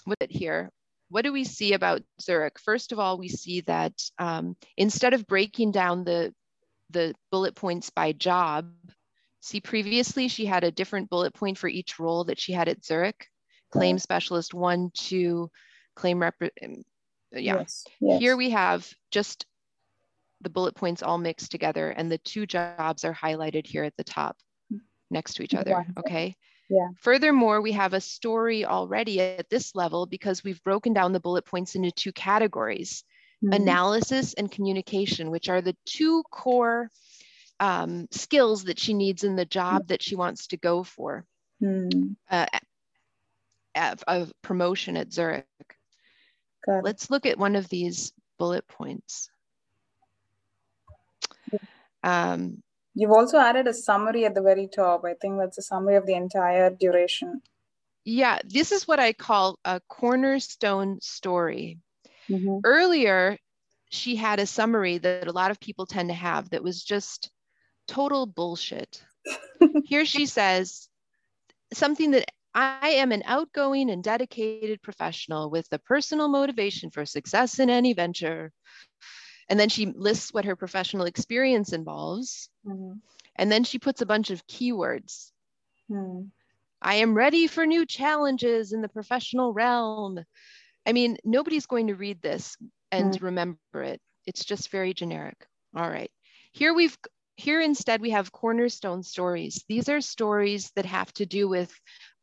[0.06, 0.70] with it here,
[1.10, 2.58] what do we see about Zurich?
[2.58, 6.34] First of all, we see that um, instead of breaking down the,
[6.90, 8.70] the bullet points by job,
[9.40, 12.84] see previously she had a different bullet point for each role that she had at
[12.84, 13.26] Zurich,
[13.70, 15.50] claim specialist one, two,
[15.96, 16.84] claim rep, um,
[17.32, 17.56] yeah.
[17.58, 18.20] Yes, yes.
[18.20, 19.46] Here we have just
[20.40, 24.04] the bullet points all mixed together and the two jobs are highlighted here at the
[24.04, 24.36] top
[25.10, 26.36] next to each other, okay?
[26.68, 26.88] Yeah.
[27.00, 31.46] Furthermore, we have a story already at this level because we've broken down the bullet
[31.46, 33.04] points into two categories,
[33.42, 33.54] mm-hmm.
[33.54, 36.90] analysis and communication, which are the two core
[37.58, 41.24] um, skills that she needs in the job that she wants to go for.
[41.62, 42.16] Mm.
[42.30, 42.46] Uh,
[44.06, 45.46] of promotion at Zurich.
[46.66, 49.30] Let's look at one of these bullet points.
[52.02, 52.62] Um,
[52.98, 55.04] You've also added a summary at the very top.
[55.04, 57.42] I think that's a summary of the entire duration.
[58.04, 61.78] Yeah, this is what I call a cornerstone story.
[62.28, 62.58] Mm-hmm.
[62.64, 63.38] Earlier,
[63.88, 67.30] she had a summary that a lot of people tend to have that was just
[67.86, 69.00] total bullshit.
[69.84, 70.88] Here she says
[71.72, 77.60] something that I am an outgoing and dedicated professional with the personal motivation for success
[77.60, 78.50] in any venture.
[79.48, 82.50] And then she lists what her professional experience involves.
[82.66, 82.98] Mm-hmm.
[83.36, 85.30] And then she puts a bunch of keywords.
[85.90, 86.28] Mm.
[86.82, 90.24] I am ready for new challenges in the professional realm.
[90.86, 92.56] I mean, nobody's going to read this
[92.92, 93.22] and mm.
[93.22, 94.00] remember it.
[94.26, 95.46] It's just very generic.
[95.74, 96.10] All right.
[96.52, 96.96] Here we've
[97.38, 99.64] here instead we have cornerstone stories.
[99.68, 101.72] These are stories that have to do with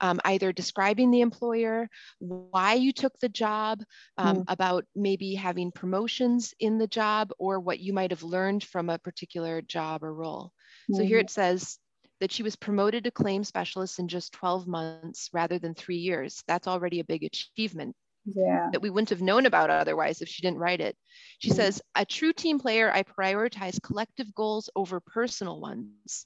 [0.01, 1.87] um, either describing the employer,
[2.19, 3.81] why you took the job,
[4.17, 4.43] um, mm.
[4.49, 8.99] about maybe having promotions in the job, or what you might have learned from a
[8.99, 10.51] particular job or role.
[10.91, 10.97] Mm.
[10.97, 11.25] So here mm-hmm.
[11.25, 11.79] it says
[12.19, 16.43] that she was promoted to claim specialist in just 12 months rather than three years.
[16.45, 17.95] That's already a big achievement
[18.25, 18.69] yeah.
[18.71, 20.97] that we wouldn't have known about otherwise if she didn't write it.
[21.39, 21.57] She mm-hmm.
[21.57, 26.25] says, a true team player, I prioritize collective goals over personal ones.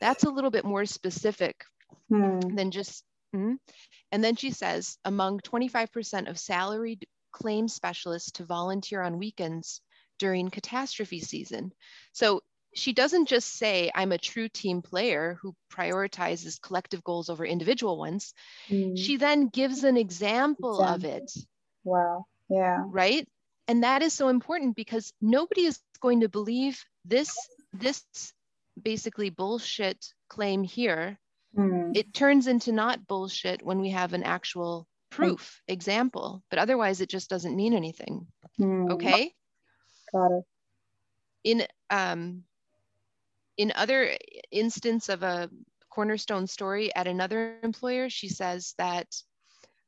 [0.00, 1.64] That's a little bit more specific
[2.10, 2.56] mm.
[2.56, 3.04] than just,
[3.34, 3.56] mm.
[4.10, 9.80] and then she says, among 25% of salaried claim specialists to volunteer on weekends
[10.18, 11.72] during catastrophe season.
[12.12, 12.42] So
[12.74, 17.98] she doesn't just say i'm a true team player who prioritizes collective goals over individual
[17.98, 18.34] ones.
[18.68, 18.96] Mm.
[18.96, 20.94] she then gives an example, example.
[20.94, 21.32] of it.
[21.84, 22.26] Wow.
[22.48, 22.84] Yeah.
[22.86, 23.26] Right?
[23.68, 27.34] And that is so important because nobody is going to believe this
[27.72, 28.04] this
[28.80, 31.18] basically bullshit claim here.
[31.56, 31.94] Mm.
[31.94, 35.74] it turns into not bullshit when we have an actual proof mm.
[35.74, 38.26] example but otherwise it just doesn't mean anything.
[38.58, 38.90] Mm.
[38.92, 39.34] okay?
[40.12, 40.44] Got it.
[41.44, 42.44] In um
[43.56, 44.16] in other
[44.50, 45.50] instance of a
[45.90, 49.14] cornerstone story at another employer, she says that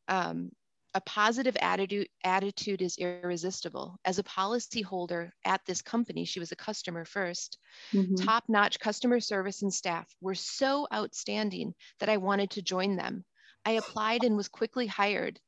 [0.09, 0.51] um,
[0.95, 3.99] a positive attitude, attitude is irresistible.
[4.05, 7.57] As a policy holder at this company, she was a customer 1st
[7.93, 8.15] mm-hmm.
[8.15, 13.25] top notch customer service and staff were so outstanding that I wanted to join them.
[13.65, 15.41] I applied and was quickly hired.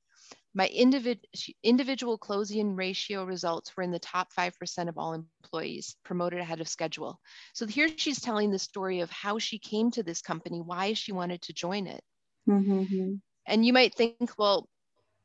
[0.56, 1.18] My individ
[1.62, 6.68] individual closing ratio results were in the top 5% of all employees promoted ahead of
[6.68, 7.20] schedule.
[7.52, 11.12] So here she's telling the story of how she came to this company, why she
[11.12, 12.02] wanted to join it.
[12.48, 13.16] Mm-hmm.
[13.46, 14.66] And you might think, well,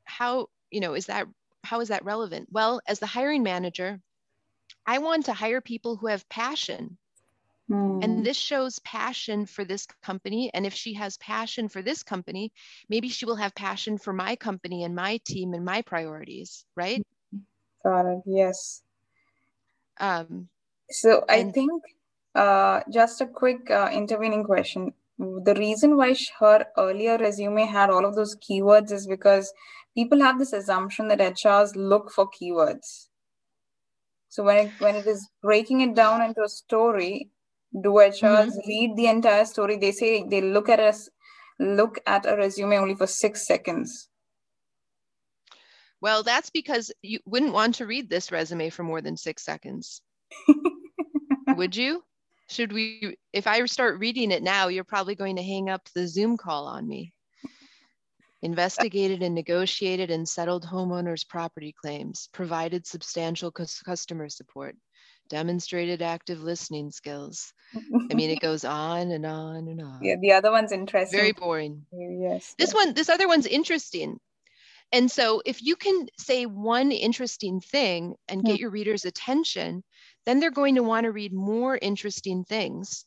[0.04, 1.28] how, you know, is that,
[1.64, 2.50] how is that relevant?
[2.52, 4.02] Well, as the hiring manager,
[4.86, 6.98] I want to hire people who have passion
[7.72, 8.24] and hmm.
[8.24, 10.52] this shows passion for this company.
[10.54, 12.52] And if she has passion for this company,
[12.90, 17.02] maybe she will have passion for my company and my team and my priorities, right?
[17.84, 18.22] Got it.
[18.26, 18.82] Yes.
[20.00, 20.50] Um,
[20.90, 21.72] so I and- think
[22.36, 24.94] uh, just a quick uh, intervening question.
[25.18, 29.54] The reason why her earlier resume had all of those keywords is because
[29.94, 33.08] people have this assumption that HRs look for keywords.
[34.30, 37.30] So when it, when it is breaking it down into a story,
[37.74, 38.68] do HRs mm-hmm.
[38.68, 39.78] read the entire story?
[39.78, 41.10] They say they look at us,
[41.60, 44.10] look at a resume only for six seconds.
[46.02, 50.02] Well, that's because you wouldn't want to read this resume for more than six seconds.
[51.48, 52.04] Would you?
[52.50, 56.08] Should we, if I start reading it now, you're probably going to hang up the
[56.08, 57.14] Zoom call on me.
[58.42, 64.76] Investigated and negotiated and settled homeowners' property claims, provided substantial customer support,
[65.32, 67.54] demonstrated active listening skills.
[67.74, 70.00] I mean, it goes on and on and on.
[70.04, 71.18] Yeah, the other one's interesting.
[71.18, 71.86] Very boring.
[71.92, 72.54] Yes.
[72.60, 72.76] This yes.
[72.76, 74.20] one, this other one's interesting.
[74.92, 78.62] And so if you can say one interesting thing and get hmm.
[78.62, 79.84] your reader's attention,
[80.26, 83.06] then they're going to want to read more interesting things.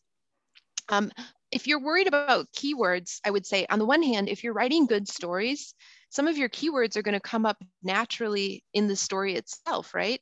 [0.88, 1.12] Um,
[1.52, 4.86] if you're worried about keywords, I would say on the one hand, if you're writing
[4.86, 5.74] good stories,
[6.08, 10.20] some of your keywords are going to come up naturally in the story itself, right?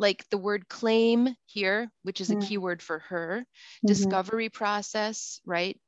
[0.00, 2.48] Like the word claim here, which is a mm.
[2.48, 3.86] keyword for her, mm-hmm.
[3.86, 5.78] discovery process, right?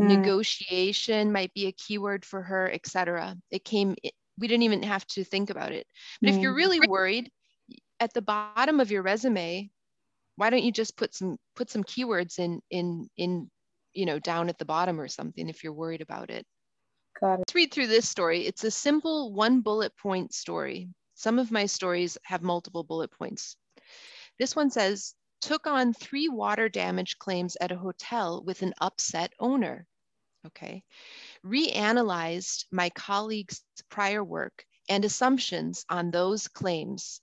[0.00, 0.08] Mm.
[0.08, 3.36] Negotiation might be a keyword for her, etc.
[3.50, 3.96] It came,
[4.38, 5.86] we didn't even have to think about it.
[6.20, 6.36] But mm.
[6.36, 7.30] if you're really worried,
[7.98, 9.70] at the bottom of your resume,
[10.36, 13.48] why don't you just put some put some keywords in in in
[13.94, 16.44] you know down at the bottom or something if you're worried about it.
[17.20, 17.38] Got it.
[17.38, 18.46] Let's read through this story.
[18.46, 20.88] It's a simple one bullet point story.
[21.14, 23.56] Some of my stories have multiple bullet points.
[24.42, 29.32] This one says, took on three water damage claims at a hotel with an upset
[29.38, 29.86] owner.
[30.44, 30.82] Okay.
[31.46, 37.20] Reanalyzed my colleague's prior work and assumptions on those claims.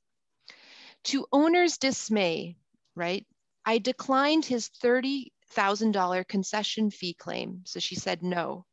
[1.11, 2.55] To owner's dismay,
[2.95, 3.27] right?
[3.65, 7.63] I declined his $30,000 concession fee claim.
[7.65, 8.65] So she said no,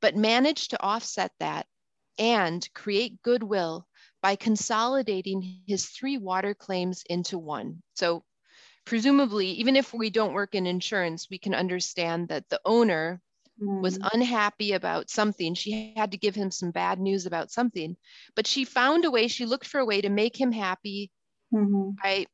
[0.00, 1.66] but managed to offset that
[2.18, 3.86] and create goodwill
[4.22, 7.82] by consolidating his three water claims into one.
[7.94, 8.24] So
[8.84, 13.20] presumably, even if we don't work in insurance, we can understand that the owner
[13.58, 15.54] was unhappy about something.
[15.54, 17.96] She had to give him some bad news about something,
[18.34, 21.10] but she found a way, she looked for a way to make him happy
[21.54, 21.90] Mm-hmm.
[22.02, 22.26] by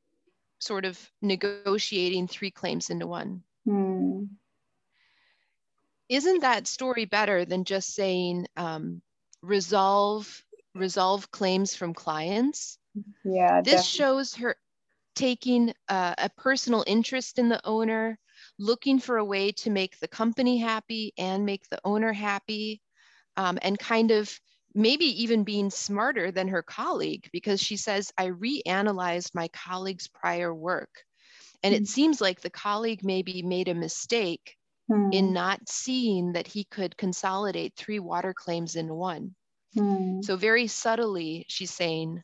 [0.60, 3.42] sort of negotiating three claims into one.
[3.66, 4.28] Mm.
[6.08, 9.02] Isn't that story better than just saying um,
[9.42, 10.44] resolve
[10.78, 12.78] resolve claims from clients?
[13.24, 13.62] Yeah.
[13.62, 14.56] This shows her
[15.14, 18.18] taking uh, a personal interest in the owner,
[18.58, 22.82] looking for a way to make the company happy and make the owner happy,
[23.36, 24.40] um, and kind of
[24.74, 30.54] maybe even being smarter than her colleague because she says, I reanalyzed my colleague's prior
[30.54, 31.04] work.
[31.62, 31.88] And it Mm.
[31.88, 34.56] seems like the colleague maybe made a mistake
[34.90, 35.10] Mm.
[35.12, 39.36] in not seeing that he could consolidate three water claims into one.
[39.78, 40.24] Mm.
[40.24, 42.22] So very subtly, she's saying,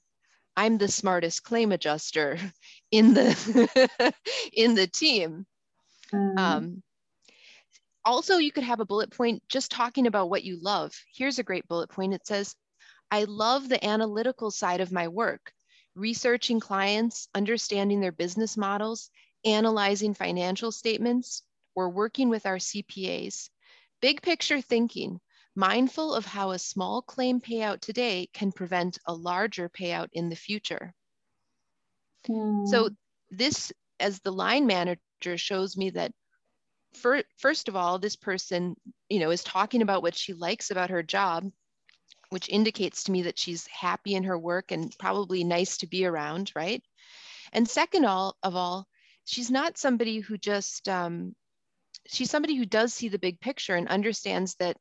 [0.56, 2.38] I'm the smartest claim adjuster
[2.90, 4.14] in the
[4.52, 5.46] in the team.
[6.12, 6.38] Mm.
[6.38, 6.82] Um,
[8.04, 10.92] also, you could have a bullet point just talking about what you love.
[11.14, 12.12] Here's a great bullet point.
[12.12, 12.54] It says,
[13.10, 15.52] I love the analytical side of my work,
[15.94, 19.10] researching clients, understanding their business models,
[19.44, 21.42] analyzing financial statements,
[21.74, 23.48] or working with our CPAs.
[24.00, 25.20] Big picture thinking,
[25.54, 30.36] mindful of how a small claim payout today can prevent a larger payout in the
[30.36, 30.92] future.
[32.28, 32.66] Mm.
[32.66, 32.90] So
[33.30, 35.00] this, as the line manager,
[35.36, 36.12] shows me that
[36.94, 38.76] fir- first of all, this person,
[39.08, 41.50] you know, is talking about what she likes about her job,
[42.30, 46.04] which indicates to me that she's happy in her work and probably nice to be
[46.04, 46.82] around, right?
[47.52, 48.86] And second all of all,
[49.24, 51.34] she's not somebody who just um,
[52.06, 54.76] she's somebody who does see the big picture and understands that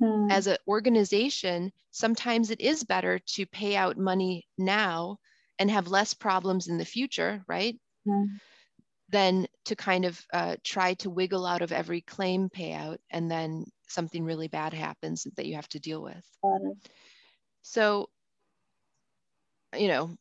[0.00, 0.30] Mm.
[0.32, 5.18] as an organization, sometimes it is better to pay out money now
[5.58, 7.78] and have less problems in the future, right?
[8.06, 8.40] Mm.
[9.10, 13.66] Than to kind of uh, try to wiggle out of every claim payout and then
[13.88, 16.24] something really bad happens that you have to deal with.
[17.62, 18.08] So,
[19.76, 20.16] you know,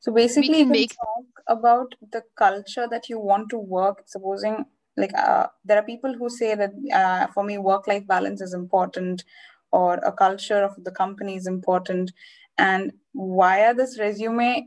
[0.00, 4.02] So basically, can can make- talk about the culture that you want to work.
[4.06, 4.64] Supposing,
[4.96, 9.24] like, uh, there are people who say that uh, for me, work-life balance is important,
[9.72, 12.12] or a culture of the company is important.
[12.58, 14.66] And via this resume,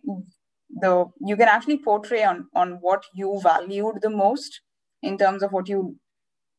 [0.69, 4.59] the you can actually portray on on what you valued the most
[5.01, 5.95] in terms of what you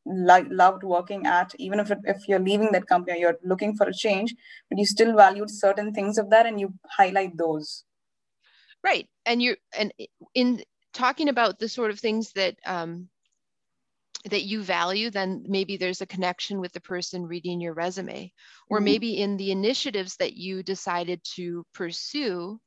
[0.05, 3.75] like loved working at even if it, if you're leaving that company or you're looking
[3.75, 4.33] for a change
[4.67, 7.83] but you still valued certain things of that and you highlight those
[8.83, 9.07] right.
[9.25, 9.93] And you're, and
[10.33, 10.63] in
[10.93, 13.09] talking about the sort of things that, um,
[14.25, 18.31] that you value, then maybe there's a connection with the person reading your resume,
[18.69, 18.81] or Mhm.
[18.81, 22.59] maybe in the initiatives that you decided to pursue,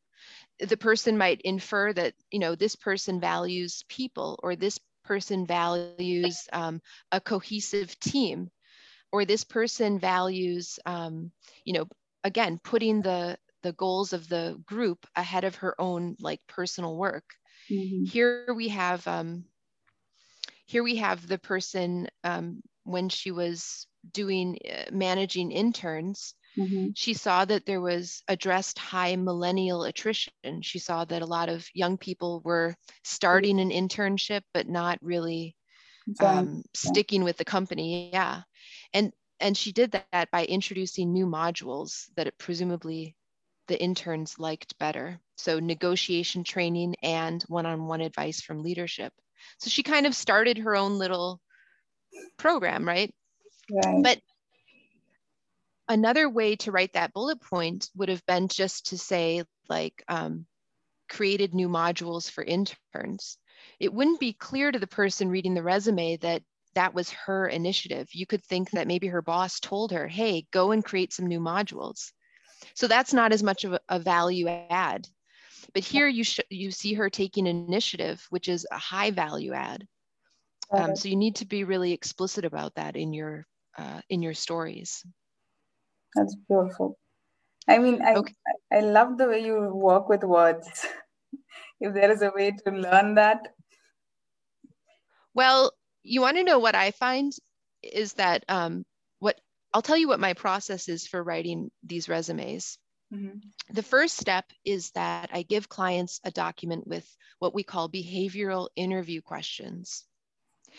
[0.60, 6.08] the person might infer that you know this person values people, or this person values
[6.52, 7.62] um, a cohesive
[7.98, 8.18] team,
[9.12, 11.30] or this person values, um,
[11.64, 11.86] you know,
[12.24, 17.24] again putting the the goals of the group ahead of her own like personal work
[17.70, 18.12] Mhm.
[18.12, 19.44] here we have um,
[20.66, 26.94] here we have the person um, when she was doing uh, managing interns Mhm.
[26.94, 30.44] she saw that there was addressed high millennial attrition.
[30.44, 35.56] She saw that a lot of young people were starting an internship but not really
[36.20, 38.10] um, sticking with the company.
[38.12, 38.42] Yeah.
[38.92, 43.14] And and she did that by introducing new modules that it presumably
[43.66, 45.20] the interns liked better.
[45.36, 49.12] So negotiation training and one-on-one advice from leadership
[49.58, 51.40] so she kind of started her own little
[52.36, 53.14] program right?
[53.70, 54.02] Right.
[54.02, 54.20] but
[55.88, 60.46] another way to write that bullet point would have been just to say like um,
[61.08, 63.38] created new modules for interns.
[63.78, 66.42] It wouldn't be clear to the person reading the resume that
[66.74, 68.08] that was her initiative.
[68.12, 71.40] You could think that maybe her boss told her hey go and create some new
[71.40, 72.12] modules.
[72.74, 75.06] So that's not as much of a, a value add
[75.74, 79.86] but here you sh- you see her taking initiative which is a high value add
[80.76, 83.46] um, so you need to be really explicit about that in your
[83.78, 85.04] uh, in your stories
[86.14, 86.98] That's beautiful.
[87.68, 88.34] I mean, I, Okay.
[88.72, 90.68] I I love the way you work with words.
[91.80, 93.40] if there is a way to learn that,
[95.34, 97.32] Well, you want to know what I find
[97.82, 98.84] is that um,
[99.18, 99.40] what
[99.72, 102.78] I'll tell you what my process is for writing these resumes.
[103.12, 103.42] Mhm.
[103.70, 108.68] The first step is that I give clients a document with what we call behavioral
[108.76, 110.04] interview questions.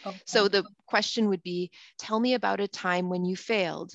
[0.06, 0.20] Okay.
[0.26, 3.94] So the question would be Tell me about a time when you failed.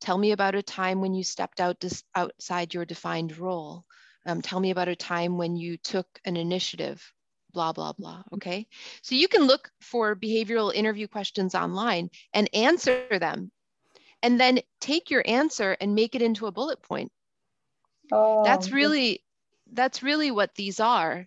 [0.00, 3.84] Tell me about a time when you stepped out dis- outside your defined role.
[4.26, 7.12] Um, tell me about a time when you took an initiative.
[7.52, 8.22] blah, blah, blah.
[8.34, 8.68] Okay.
[9.02, 13.32] So you can look for behavioral interview questions online and answer them.
[14.22, 17.10] And then take your answer and make it into a bullet point.
[18.10, 19.24] Oh, That's really,
[19.72, 21.26] that's really what these are.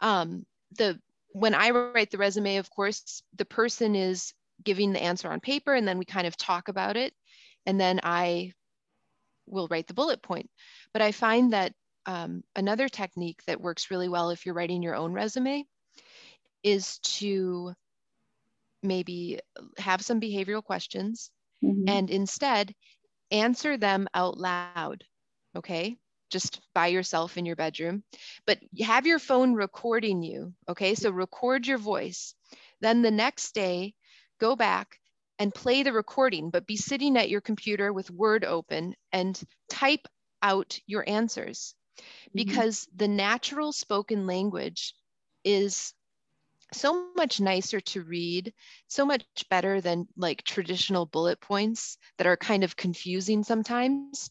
[0.00, 1.00] Um, the
[1.32, 4.32] when I write the resume, of course, the person is
[4.64, 7.14] giving the answer on paper and then we kind of talk about it.
[7.66, 8.52] And then I
[9.46, 10.50] will write the bullet point.
[10.92, 11.74] But I find that
[12.06, 15.64] um, another technique that works really well if you're writing your own resume
[16.62, 17.74] is to
[18.82, 19.40] maybe
[19.78, 21.30] have some behavioral questions
[21.62, 21.86] Mhm.
[21.86, 22.74] and instead
[23.32, 25.04] answer them out loud.
[25.56, 25.98] Okay.
[26.30, 28.02] Just by yourself in your bedroom,
[28.46, 30.54] but have your phone recording you.
[30.68, 30.94] Okay.
[30.94, 32.34] So record your voice.
[32.80, 33.94] Then the next day,
[34.40, 34.98] go back
[35.38, 40.08] and play the recording, but be sitting at your computer with Word open and type
[40.42, 42.30] out your answers mm-hmm.
[42.34, 44.94] because the natural spoken language
[45.44, 45.92] is
[46.72, 48.52] so much nicer to read,
[48.88, 54.30] so much better than like traditional bullet points that are kind of confusing sometimes.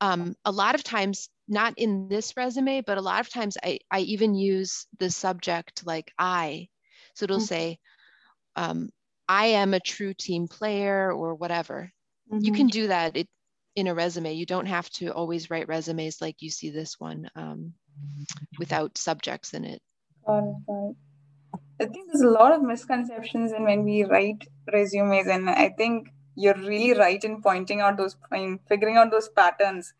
[0.00, 3.78] Um, a lot of times, not in this resume, but a lot of times I,
[3.90, 6.68] I even use the subject like I.
[7.14, 7.46] So it'll Mhm.
[7.46, 7.78] say,
[8.56, 8.90] um,
[9.28, 11.92] I am a true team player or whatever.
[12.40, 12.56] You Mhm.
[12.56, 13.28] can do that it,
[13.74, 14.34] in a resume.
[14.34, 17.74] You don't have to always write resumes like you see this one um,
[18.58, 19.80] without subjects in it.
[20.26, 20.96] Got it, got it.
[21.80, 26.08] I think there's a lot of misconceptions in when we write resumes, and I think
[26.36, 29.92] you're really right in pointing out those, in figuring out those patterns.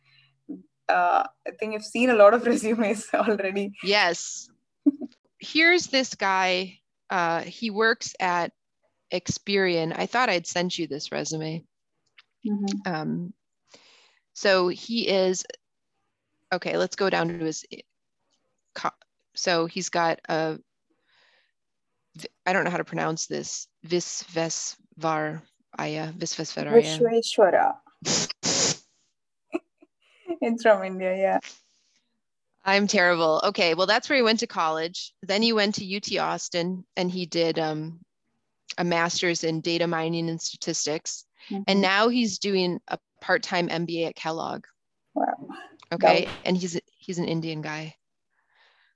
[0.89, 3.73] Uh, I think I've seen a lot of resumes already.
[3.83, 4.49] Yes.
[5.39, 6.79] Here's this guy.
[7.11, 8.53] Uh, he works at
[9.13, 9.93] Experian.
[9.97, 11.65] I thought I'd sent you this resume.
[12.47, 12.87] Mhm.
[12.87, 13.35] Um,
[14.35, 15.45] so he is,
[16.53, 17.65] okay, let's go down to his,
[19.35, 20.59] so he's got a,
[22.45, 23.67] I don't know how to pronounce this,
[25.79, 26.99] Visvesvaraya, Visvesvaraya.
[27.01, 27.77] Vishweshwara.
[30.41, 31.39] It's from India, yeah.
[32.65, 33.41] I'm terrible.
[33.45, 35.15] Okay, well, that's where he went to college.
[35.23, 38.01] Then he went to UT Austin and he did um,
[38.77, 41.25] a master's in data mining and statistics.
[41.69, 41.83] And Mhm.
[41.83, 44.67] now he's doing a part-time MBA at Kellogg.
[45.15, 45.49] Wow,
[45.93, 47.95] Okay, and he's he's an Indian guy.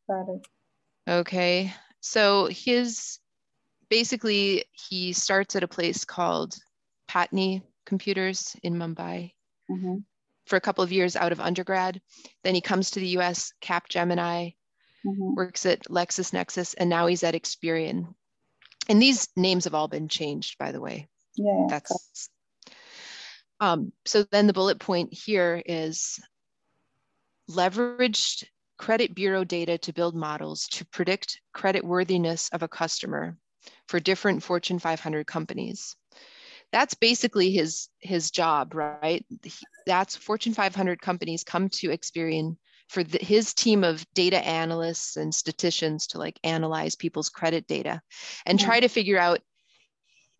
[0.08, 0.46] got it.
[1.08, 3.20] Okay, so his
[3.88, 6.54] basically he starts at a place called
[7.10, 9.32] Patni Computers in Mumbai
[9.68, 10.04] Mhm.
[10.46, 12.00] for a couple of years out of undergrad.
[12.44, 14.54] Then he comes to the US, Capgemini,
[15.04, 15.34] Mhm.
[15.34, 18.14] works at LexisNexis, and now he's at Experian.
[18.88, 21.08] And these names have all been changed, by the way.
[21.34, 21.68] Yeah, yeah, got it.
[21.70, 22.30] That's
[23.58, 26.20] um, so then the bullet point here is
[27.50, 28.44] leveraged
[28.78, 33.36] credit bureau data to build models to predict credit worthiness of a customer
[33.88, 35.96] for different Fortune 500 companies.
[36.72, 39.08] That's basically his his job, right?
[39.86, 42.56] That's Fortune 500 companies come to Experian
[42.88, 48.02] for the, his team of data analysts and statisticians to like analyze people's credit data
[48.46, 48.64] and Mhm.
[48.64, 49.40] try to figure out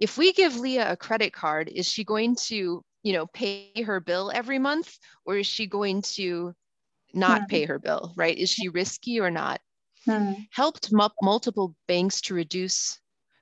[0.00, 4.00] if we give Leah a credit card, is she going to, you know, pay her
[4.00, 4.70] bill every month
[5.24, 6.32] or is she going to
[7.12, 7.46] not Hmm.
[7.48, 8.36] pay her bill, right?
[8.36, 9.60] Is she risky or not?
[10.04, 10.32] Hmm.
[10.50, 13.00] Helped mu- multiple banks to reduce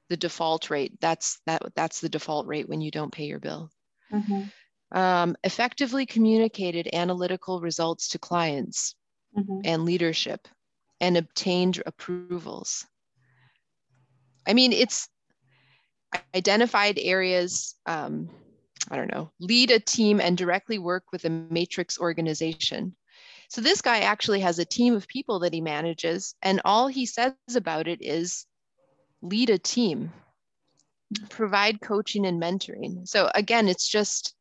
[0.09, 0.99] the default rate.
[1.01, 3.71] That's that that's the default rate when you don't pay your bill.
[4.13, 4.51] Mhm.
[4.93, 8.95] Um, effectively communicated analytical results to clients
[9.37, 9.61] Mhm.
[9.65, 10.49] and leadership
[11.01, 12.87] and obtained approvals.
[14.47, 15.09] I mean, it's
[16.35, 18.31] identified areas, um,
[18.91, 22.97] I don't know, lead a team and directly work with a matrix organization.
[23.51, 27.07] So this guy actually has a team of people that he manages, and all he
[27.07, 28.47] says about it is
[29.23, 30.13] lead a team,
[31.31, 33.07] provide coaching and mentoring.
[33.09, 34.35] So again, it's just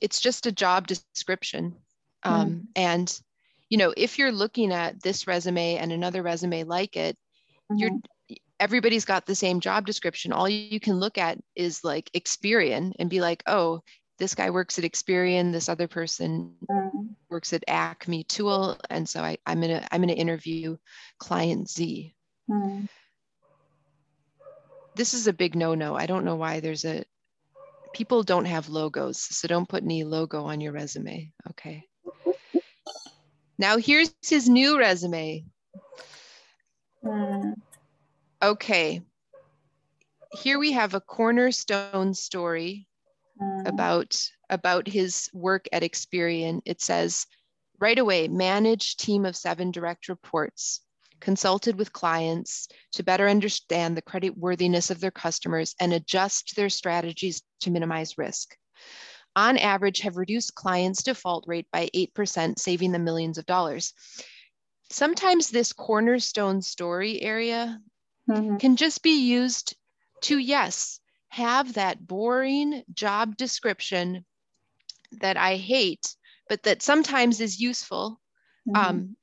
[0.00, 1.56] it's just a job description.
[2.22, 3.20] Um, And
[3.68, 7.16] you know, if you're looking at this resume and another resume like it,
[7.76, 8.02] you're Mhm.
[8.60, 10.32] everybody's got the same job description.
[10.32, 13.82] All you can look at is like Experian and be like, oh,
[14.18, 17.16] this guy works at Experian, this other person Mhm.
[17.30, 20.76] works at Acme Tool, and so I, I'm gonna I'm gonna interview
[21.18, 22.14] client Z.
[24.94, 25.94] This is a big no-no.
[25.94, 27.04] I don't know why there's a
[27.92, 31.32] people don't have logos, so don't put any logo on your resume.
[31.50, 31.84] Okay.
[33.58, 35.44] Now here's his new resume.
[37.04, 37.54] Mhm.
[38.42, 39.02] Okay.
[40.32, 42.86] Here we have a cornerstone story
[43.40, 43.68] Mhm.
[43.68, 46.60] about about his work at Experian.
[46.64, 47.26] It says
[47.78, 50.80] right away, manage team of seven direct reports,
[51.20, 56.70] consulted with clients to better understand the credit worthiness of their customers and adjust their
[56.70, 58.56] strategies to minimize risk.
[59.36, 63.94] On average, have reduced clients' default rate by 8%, saving them millions of dollars.
[64.90, 67.80] Sometimes this cornerstone story area
[68.28, 68.56] mm-hmm.
[68.56, 69.76] can just be used
[70.22, 70.98] to, yes,
[71.28, 74.24] have that boring job description
[75.20, 76.14] that I hate,
[76.48, 78.20] but that sometimes is useful
[78.68, 78.90] mm-hmm.
[78.90, 79.16] um,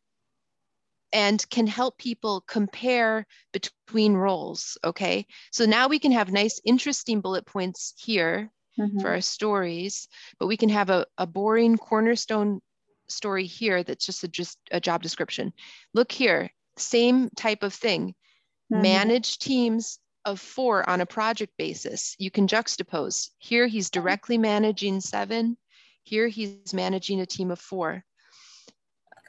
[1.13, 4.77] and can help people compare between roles.
[4.83, 5.25] Okay.
[5.51, 8.99] So now we can have nice, interesting bullet points here mm-hmm.
[8.99, 10.07] for our stories,
[10.39, 12.61] but we can have a, a boring cornerstone
[13.07, 15.53] story here that's just a, just a job description.
[15.93, 18.13] Look here, same type of thing.
[18.71, 18.81] Mm-hmm.
[18.81, 22.15] Manage teams of four on a project basis.
[22.19, 23.29] You can juxtapose.
[23.37, 25.57] Here he's directly managing seven.
[26.03, 28.03] Here he's managing a team of four.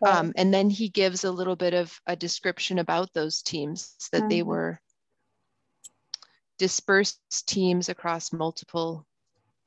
[0.06, 4.20] Um, and then he gives a little bit of a description about those teams that
[4.20, 4.28] mm-hmm.
[4.28, 4.80] they were
[6.58, 9.06] dispersed teams across multiple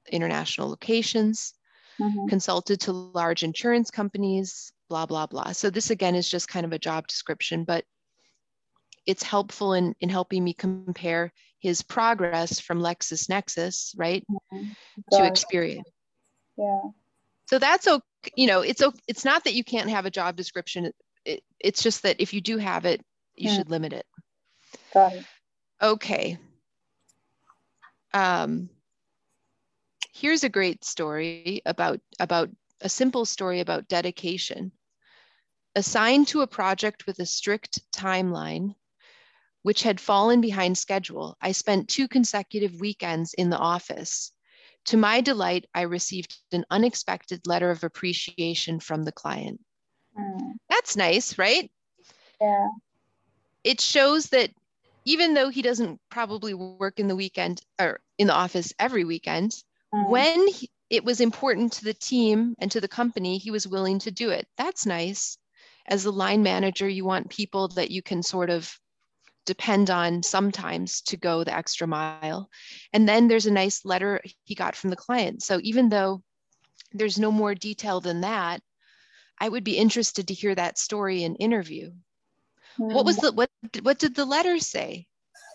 [0.10, 1.54] international locations,
[2.00, 2.28] mm-hmm.
[2.28, 5.52] consulted to large insurance companies, blah, blah, blah.
[5.52, 7.86] So this again is just kind of a job description, but
[9.06, 14.68] it's helpful in, in helping me compare his progress from LexisNexis, right, mm-hmm.
[15.12, 15.84] to Experian.
[16.58, 16.82] Yeah.
[17.50, 18.06] So that's okay.
[18.36, 20.92] You know, it's it's not that you can't have a job description.
[21.26, 23.02] It, it's just that if you do have it,
[23.36, 23.58] you yeah.
[23.58, 24.06] should limit it.
[24.94, 25.26] Got it.
[25.82, 26.38] Okay.
[28.14, 28.70] Um,
[30.14, 32.50] here's a great story about about
[32.82, 34.72] a simple story about dedication.
[35.76, 38.76] Assigned to a project with a strict timeline,
[39.64, 44.32] which had fallen behind schedule, I spent two consecutive weekends in the office.
[44.86, 49.62] To my delight, I received an unexpected letter of appreciation from the client.
[50.18, 50.54] Mm.
[50.70, 51.72] That's nice, right?
[52.40, 52.68] Yeah.
[53.64, 54.52] It shows that
[55.06, 59.52] even though he doesn't probably work in the weekend or in the office every weekend,
[59.94, 60.10] mm.
[60.10, 64.00] when he, it was important to the team and to the company, he was willing
[64.00, 64.48] to do it.
[64.58, 65.38] That's nice.
[65.88, 68.78] As a line manager, you want people that you can sort of
[69.46, 72.50] depend on sometimes to go the extra mile.
[72.94, 75.44] And then there's a nice letter he got from the client.
[75.44, 76.22] So even though
[76.94, 78.62] there's no more detail than that,
[79.40, 81.92] I would be interested to hear that story in interview.
[82.80, 82.94] Mm.
[82.94, 83.50] What was the what
[83.82, 85.08] what did the letter say?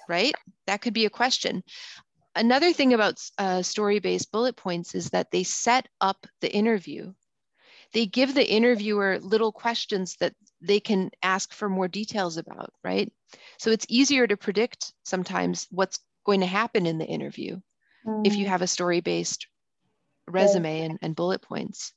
[0.09, 0.34] Right?
[0.66, 1.62] That could be a question.
[2.34, 7.14] Another thing about uh, story-based bullet points is that they set up the interview.
[7.93, 13.11] They give the interviewer little questions that they can ask for more details about, right?
[13.59, 17.61] So it's easier to predict sometimes what's going to happen in the interview
[18.07, 18.27] mm.
[18.27, 18.49] if you mm.
[18.49, 19.47] have a story based
[20.29, 21.93] resume and, and bullet points.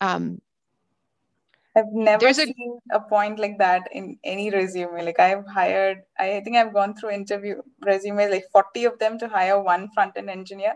[0.00, 0.40] Um,
[1.76, 2.52] I've never seen
[2.92, 5.04] a, a, point like that in any resume.
[5.04, 9.28] Like I've hired, I think I've gone through interview resumes, like 40 of them to
[9.28, 10.74] hire one front end engineer.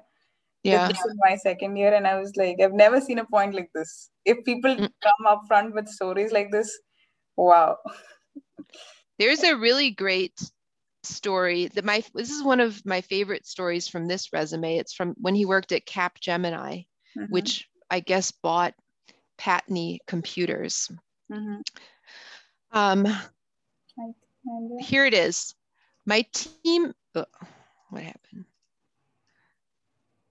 [0.63, 0.89] Yeah.
[0.89, 3.71] This is my second year, and I was like, I've never seen a point like
[3.75, 4.11] this.
[4.25, 4.91] If people mm.
[5.03, 6.77] come up front with stories like this,
[7.37, 7.77] wow.
[9.19, 10.39] There's a really great
[11.03, 14.77] story that my this is one of my favorite stories from this resume.
[14.77, 16.87] It's from when he worked at Capgemini,
[17.17, 17.25] mm-hmm.
[17.33, 18.75] which I guess bought
[19.39, 20.91] Patni computers.
[21.33, 21.61] Mm-hmm.
[22.73, 23.07] Um,
[24.81, 25.55] here it is.
[26.05, 26.93] My team.
[27.15, 27.25] Oh,
[27.91, 28.45] what happened?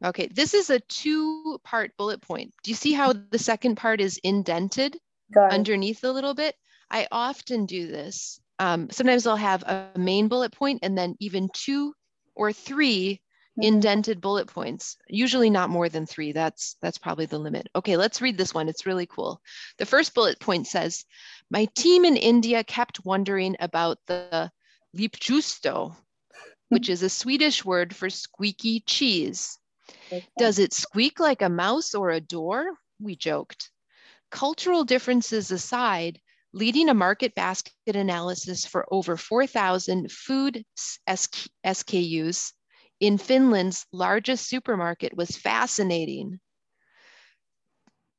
[0.04, 2.54] Okay, this is a two part bullet point.
[2.64, 4.98] Do you see how the second part is indented
[5.36, 6.56] underneath a little bit?
[6.92, 11.49] I often do this um, sometimes I'll have a main bullet point and then even
[11.53, 11.93] two
[12.36, 13.62] or 3 mm-hmm.
[13.62, 16.32] indented bullet points usually not more than three.
[16.32, 17.68] That's that's probably the limit.
[17.76, 18.70] Okay let's read this one.
[18.70, 19.41] It's really cool.
[19.78, 21.06] The first bullet point says
[21.49, 24.51] my team in india kept wondering about the
[24.97, 25.95] leipäjuusto
[26.70, 29.58] which is a swedish word for squeaky cheese.
[30.38, 32.78] Does it squeak like a mouse or a door?
[32.99, 33.70] We joked.
[34.32, 36.20] Cultural differences aside
[36.56, 40.64] leading a market basket analysis for over 4,000 food
[41.06, 42.53] SKUs
[43.01, 46.39] in Finland's largest supermarket was fascinating.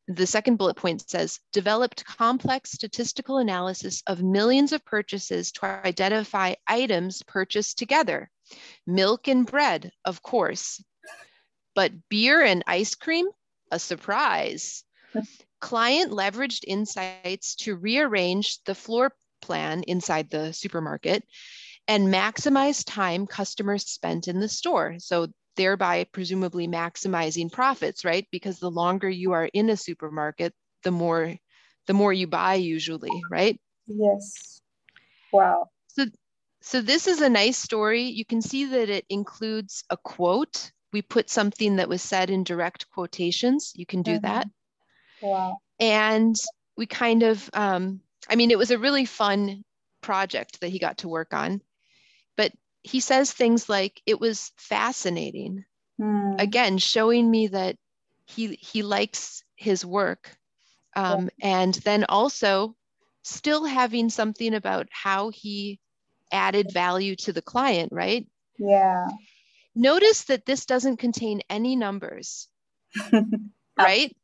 [0.08, 6.54] The second bullet point says developed complex statistical analysis of millions of purchases to identify
[6.66, 8.30] items purchased together.
[8.86, 10.84] Milk and bread, of course,
[11.74, 13.28] but beer and ice cream,
[13.72, 14.84] a surprise
[15.60, 21.24] client leveraged insights to rearrange the floor plan inside the supermarket
[21.88, 24.96] and maximize time customers spent in the store.
[24.98, 28.26] So thereby presumably maximizing profits, right?
[28.30, 30.52] Because the longer you are in a supermarket,
[30.82, 31.34] the more
[31.86, 33.58] the more you buy usually, right?
[33.86, 34.60] Yes.
[35.32, 35.70] Wow.
[35.88, 36.06] So,
[36.60, 38.02] so this is a nice story.
[38.02, 40.72] You can see that it includes a quote.
[40.92, 43.72] We put something that was said in direct quotations.
[43.74, 44.26] You can do mm-hmm.
[44.26, 44.48] that.
[45.22, 45.58] Wow.
[45.78, 46.36] And
[46.76, 49.64] we kind of, um, I mean, it was a really fun
[50.00, 51.60] project that he got to work on.
[52.36, 52.52] But
[52.82, 55.64] he says things like, it was fascinating.
[56.00, 56.40] Mm.
[56.40, 57.76] Again, showing me that
[58.26, 60.36] he he likes his work.
[60.94, 61.60] Um, yeah.
[61.62, 62.76] And then also
[63.22, 65.80] still having something about how he
[66.32, 68.26] added value to the client, right?
[68.58, 69.08] Yeah.
[69.74, 72.48] Notice that this doesn't contain any numbers,
[73.78, 74.16] right?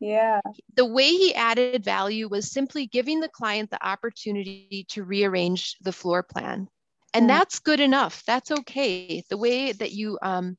[0.00, 0.40] Yeah.
[0.76, 5.92] The way he added value was simply giving the client the opportunity to rearrange the
[5.92, 6.68] floor plan.
[7.14, 7.28] And mm.
[7.28, 8.22] that's good enough.
[8.26, 9.22] That's okay.
[9.28, 10.56] The way that you um,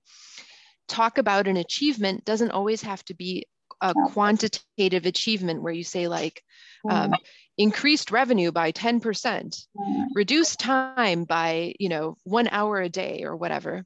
[0.88, 3.46] talk about an achievement doesn't always have to be
[3.82, 6.44] a quantitative achievement where you say like
[6.90, 7.14] um,
[7.58, 9.68] increased revenue by 10%
[10.16, 13.86] reduced time by you know one hour a day or whatever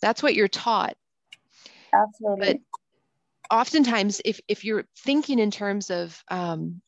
[0.00, 0.96] that's what you're taught
[1.92, 2.56] absolutely but
[3.50, 6.80] oftentimes if, if you're thinking in terms of um,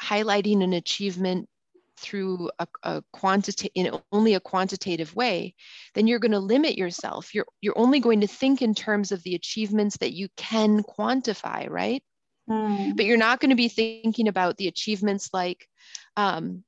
[0.00, 1.48] highlighting an achievement
[1.98, 5.54] through a, a quantity in only a quantitative way
[5.94, 9.22] then you're going to limit yourself you're you're only going to think in terms of
[9.22, 12.02] the achievements that you can quantify right
[12.48, 12.94] mm.
[12.96, 15.66] but you're not going to be thinking about the achievements like
[16.16, 16.62] um,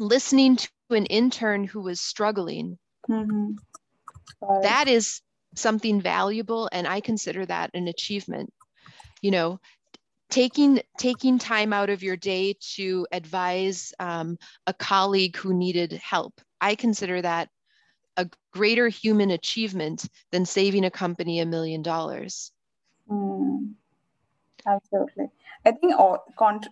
[0.00, 2.76] listening to an intern who was struggling
[3.08, 3.52] mm-hmm.
[4.62, 5.20] that is
[5.54, 8.52] something valuable and i consider that an achievement
[9.24, 9.58] you know
[10.30, 16.40] taking taking time out of your day to advise um, a colleague who needed help.
[16.60, 17.48] I consider that
[18.16, 22.52] a greater human achievement than saving a company a million dollars.
[23.10, 23.74] Mm,
[24.66, 25.30] absolutely
[25.66, 26.18] i think all,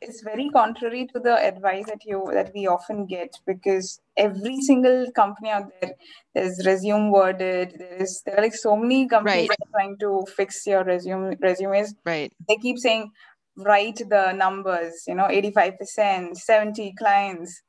[0.01, 5.11] it's very contrary to the advice that you that we often get because every single
[5.13, 5.93] company out there
[6.35, 9.59] there's resume worded there's there are like so many companies right.
[9.73, 13.11] trying to fix your resume resumes right they keep saying
[13.57, 17.63] write the numbers, you know, 85%, 70 clients.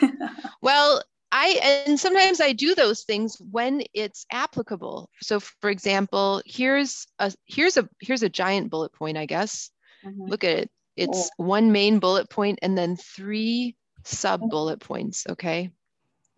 [0.62, 5.08] well, I and sometimes I do those things when it's applicable.
[5.22, 9.70] So for example, here's a here's a here's a giant bullet point, I guess.
[10.04, 10.26] Mm-hmm.
[10.26, 10.70] Look at it.
[10.96, 11.44] It's oh.
[11.44, 14.50] one main bullet point and then three sub mm-hmm.
[14.50, 15.70] bullet points, okay?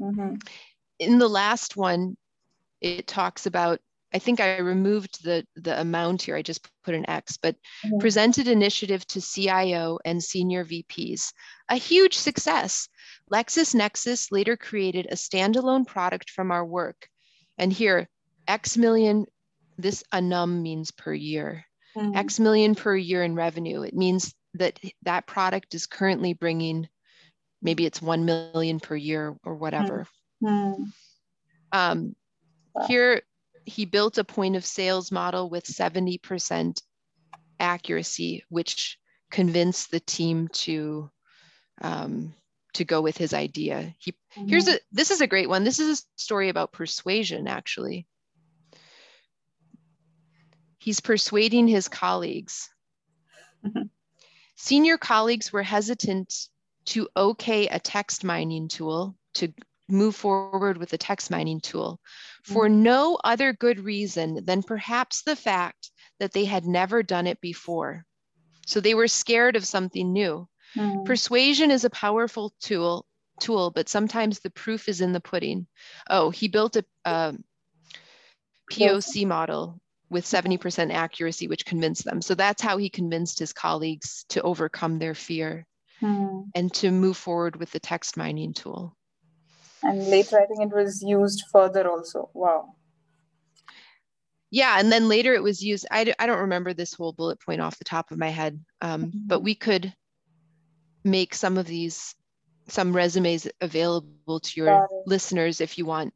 [0.00, 0.36] Mm-hmm.
[0.98, 2.16] In the last one,
[2.80, 3.80] it talks about
[4.14, 6.36] I think I removed the, the amount here.
[6.36, 7.98] I just put an X, but mm-hmm.
[7.98, 11.32] presented initiative to CIO and senior VPs.
[11.68, 12.88] A huge success.
[13.32, 17.08] LexisNexis later created a standalone product from our work.
[17.58, 18.08] And here,
[18.46, 19.26] X million,
[19.78, 21.64] this a num means per year.
[21.96, 22.16] Mm-hmm.
[22.16, 23.82] X million per year in revenue.
[23.82, 26.88] It means that that product is currently bringing,
[27.62, 30.06] maybe it's 1 million per year or whatever.
[30.42, 30.84] Mm-hmm.
[31.72, 32.16] Um,
[32.86, 33.22] here,
[33.64, 36.80] he built a point of sales model with 70%
[37.58, 38.98] accuracy, which
[39.30, 41.10] convinced the team to
[41.80, 42.34] um,
[42.74, 43.94] to go with his idea.
[43.98, 44.48] He mm-hmm.
[44.48, 45.64] here's a this is a great one.
[45.64, 48.06] This is a story about persuasion, actually.
[50.84, 52.68] He's persuading his colleagues.
[53.64, 53.84] Mm-hmm.
[54.54, 56.48] Senior colleagues were hesitant
[56.92, 59.54] to okay a text mining tool to
[59.88, 62.00] move forward with the text mining tool
[62.42, 62.82] for mm-hmm.
[62.82, 68.04] no other good reason than perhaps the fact that they had never done it before.
[68.66, 70.46] So they were scared of something new.
[70.76, 71.06] Mm.
[71.06, 73.06] Persuasion is a powerful tool,
[73.40, 75.66] tool, but sometimes the proof is in the pudding.
[76.10, 77.34] Oh, he built a, a
[78.70, 79.80] POC model
[80.10, 82.22] with 70% accuracy, which convinced them.
[82.22, 85.66] So that's how he convinced his colleagues to overcome their fear
[86.02, 86.44] mm.
[86.54, 88.96] and to move forward with the text mining tool
[89.82, 92.74] and later i think it was used further also wow
[94.50, 97.60] yeah and then later it was used i, I don't remember this whole bullet point
[97.60, 99.18] off the top of my head um, mm-hmm.
[99.26, 99.92] but we could
[101.04, 102.14] make some of these
[102.68, 106.14] some resumes available to your listeners if you want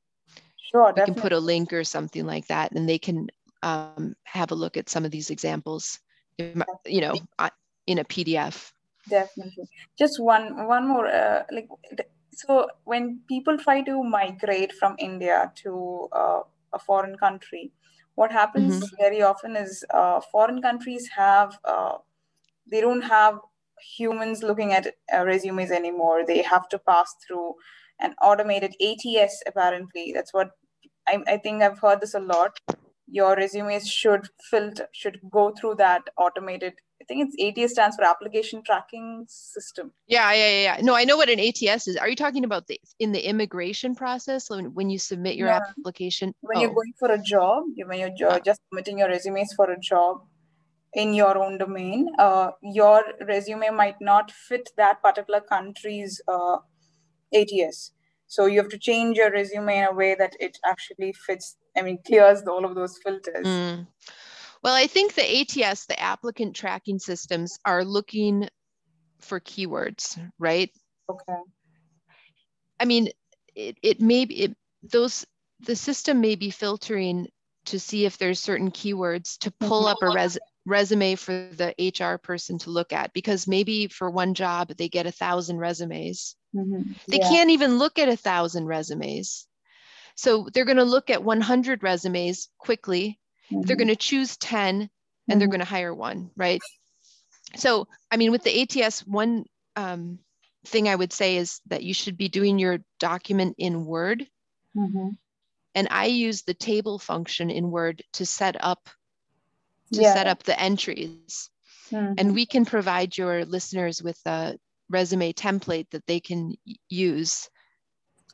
[0.71, 3.29] sure we can put a link or something like that and they can
[3.63, 5.99] um, have a look at some of these examples
[6.39, 7.15] you know
[7.87, 8.73] in a pdf
[9.09, 11.69] definitely just one one more uh, like
[12.39, 16.41] so when people try to migrate from India to uh,
[16.73, 17.73] a foreign country,
[18.15, 18.97] what happens mm-hmm.
[18.97, 21.97] very often is uh, foreign countries have uh,
[22.71, 23.41] they don't have
[23.97, 26.25] humans looking at uh, resumes anymore.
[26.25, 27.55] They have to pass through
[27.99, 29.43] an automated ATS.
[29.49, 30.51] Apparently, that's what
[31.09, 32.57] I, I think I've heard this a lot.
[33.11, 38.05] Your resumes should filter should go through that automated I think it's ATS stands for
[38.05, 39.93] Application Tracking System.
[40.09, 40.63] Yeah, yeah, yeah.
[40.77, 40.83] yeah.
[40.83, 41.97] No, I know what an ATS is.
[41.97, 45.61] Are you talking about the in the immigration process when, when you submit your Yeah.
[45.79, 46.35] application?
[46.43, 48.41] When Oh, you're going for a job, when you're jo- Ah.
[48.41, 50.27] just submitting your resumes for a job
[50.95, 56.59] in your own domain, uh, your resume might not fit that particular country's uh,
[57.33, 57.93] ATS.
[58.29, 61.57] So you have to change your resume in a way that it actually fits.
[61.77, 63.47] I mean, clears all of those filters.
[63.47, 63.87] Mm.
[64.63, 68.49] Well, I think the ATS, the applicant tracking systems, are looking
[69.21, 70.71] for keywords, right?
[71.09, 71.41] Okay.
[72.79, 73.09] I mean,
[73.55, 75.27] it, it may be it, those
[75.61, 77.29] the system may be filtering
[77.67, 79.91] to see if there's certain keywords to pull Mhm.
[79.91, 80.39] up a res,
[80.69, 85.07] resume for the HR person to look at because maybe for one job they get
[85.07, 86.37] a thousand resumes.
[86.55, 86.97] Mhm.
[87.11, 87.29] They Yeah.
[87.29, 89.47] can't even look at a thousand resumes.
[90.17, 93.19] So they're going to look at 100 resumes quickly
[93.67, 93.77] they're Mhm.
[93.77, 94.91] going to choose 10
[95.29, 95.49] and they're Mhm.
[95.49, 96.61] going to hire one right
[97.57, 99.45] so i mean with the ats one
[99.77, 100.19] um,
[100.67, 104.27] thing i would say is that you should be doing your document in word
[104.75, 105.19] Mhm.
[105.75, 108.89] and i use the table function in word to set up
[109.93, 110.15] to Yeah.
[110.15, 111.29] set up the entries
[111.91, 112.19] Mhm.
[112.19, 114.57] and we can provide your listeners with a
[114.89, 116.55] resume template that they can
[116.89, 117.49] use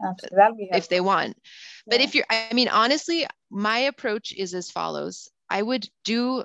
[0.02, 0.68] Absolutely.
[0.72, 1.38] If they want
[1.90, 2.06] but Yeah.
[2.06, 6.44] if you're i mean honestly my approach is as follows i would do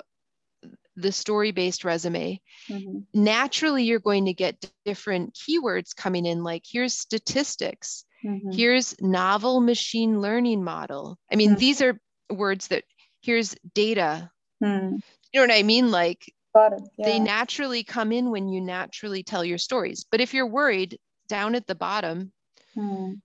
[0.96, 2.40] the story based resume
[2.70, 3.06] Mhm.
[3.14, 8.52] naturally you're going to get different keywords coming in like here's statistics Mhm.
[8.52, 11.56] here's novel machine learning model i mean Mhm.
[11.56, 12.00] these are
[12.30, 12.84] words that
[13.22, 14.32] here's data
[14.64, 15.02] Mhm.
[15.32, 16.84] you know what i mean like it.
[16.98, 21.56] they naturally come in when you naturally tell your stories but if you're worried down
[21.56, 22.32] at the bottom
[22.76, 23.22] Mhm.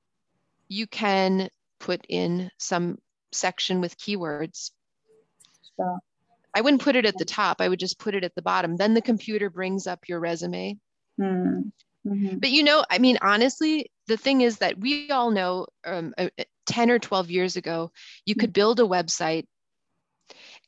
[0.68, 1.48] you can
[1.80, 2.98] put in some
[3.32, 4.70] section with keywords
[5.76, 5.98] Sure.
[6.56, 7.60] I wouldn't put it at the top.
[7.60, 8.76] I would just put it at the bottom.
[8.76, 10.78] Then the computer brings up your resume.
[11.18, 11.72] Mhm.
[12.06, 12.40] Mhm.
[12.40, 16.28] But you know, I mean, honestly, the thing is that we all know um, uh,
[16.38, 17.90] uh, 10 or 12 years ago,
[18.24, 19.46] you could build a website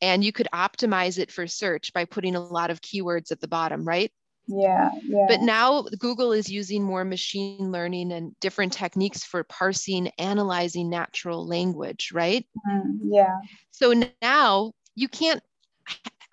[0.02, 3.48] and you could optimize it for search by putting a lot of keywords at the
[3.48, 4.10] bottom, right?
[4.46, 4.90] Yeah.
[5.08, 5.26] Yeah.
[5.28, 11.46] But now Google is using more machine learning and different techniques for parsing, analyzing natural
[11.46, 12.46] language, right?
[12.66, 12.98] Mhm.
[13.04, 13.40] Yeah.
[13.72, 13.92] So
[14.22, 15.42] now you can't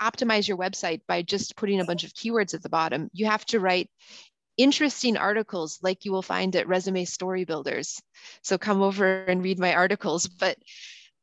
[0.02, 3.10] optimize your website by just putting a bunch of keywords at the bottom.
[3.14, 3.90] You have to write
[4.58, 8.02] interesting articles like you will find at Resume Story Builders.
[8.44, 10.28] So come over and read my articles.
[10.28, 10.58] But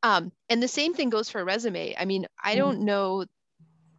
[0.03, 1.95] um, and the same thing goes for a resume.
[1.99, 2.57] I mean, I Mhm.
[2.57, 3.25] don't know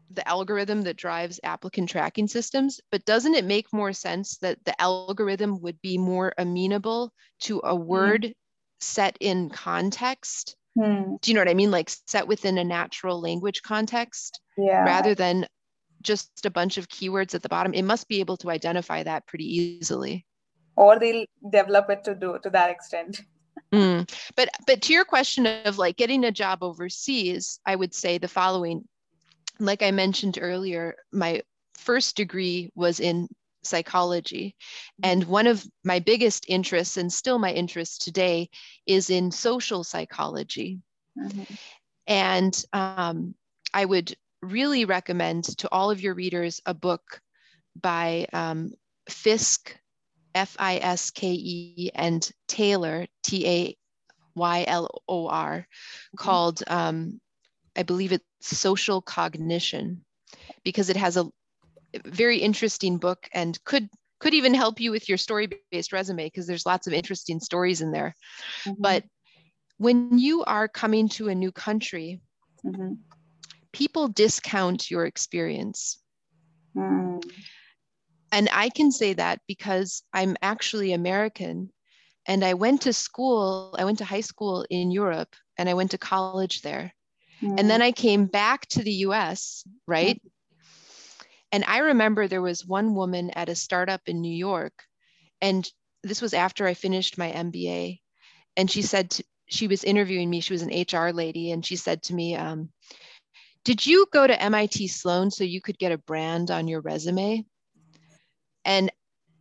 [0.10, 4.80] the algorithm that drives applicant tracking systems, but doesn't it make more sense that the
[4.82, 8.34] algorithm would be more amenable to a word
[8.80, 10.56] set in context?
[10.76, 11.16] Hmm.
[11.22, 11.72] do you know what I mean?
[11.72, 14.84] Like set within a natural language context Yeah.
[14.86, 15.46] rather than
[16.02, 17.74] just a bunch of keywords at the bottom.
[17.74, 20.26] It must be able to identify that pretty easily.
[20.76, 23.22] or they'll develop it to do to that extent.
[23.74, 24.10] Mm.
[24.36, 28.16] But but to your question of like getting a job overseas, I would say the
[28.18, 28.88] following.
[29.60, 31.42] Like I mentioned earlier, my
[31.78, 33.28] first degree was in
[33.64, 34.56] psychology.
[35.04, 38.50] And one of my biggest interests, and still my interest today,
[38.86, 40.80] is in social psychology.
[41.18, 41.58] Mhm.
[42.08, 43.36] And um,
[43.74, 47.22] I would really recommend to all of your readers a book
[47.80, 48.74] by um,
[49.10, 49.78] Fiske,
[50.36, 53.78] F I S K E, and Taylor, T A
[54.36, 55.68] Y L O R,
[56.16, 57.20] called, um,
[57.76, 60.04] I believe it's Social Cognition,
[60.64, 61.32] because it has a
[62.06, 66.48] very interesting book and could could even help you with your story based resume because
[66.48, 68.16] there's lots of interesting stories in there
[68.66, 68.78] Mhm.
[68.82, 69.04] but
[69.78, 72.22] when you are coming to a new country
[72.64, 72.98] Mhm.
[73.74, 76.00] people discount your experience.
[76.74, 77.20] Hmm.
[78.32, 81.72] And I can say that because I'm actually American
[82.26, 85.92] and I went to school, I went to high school in Europe and I went
[85.92, 86.94] to college there.
[87.58, 90.22] And then I came back to the US, right?
[91.52, 94.74] And I remember there was one woman at a startup in New York,
[95.42, 95.68] and
[96.04, 98.00] this was after I finished my MBA.
[98.56, 101.76] And she said, to, she was interviewing me, she was an HR lady, and she
[101.76, 102.70] said to me, um,
[103.66, 107.46] Did you go to MIT Sloan so you could get a brand on your resume?
[108.66, 108.92] And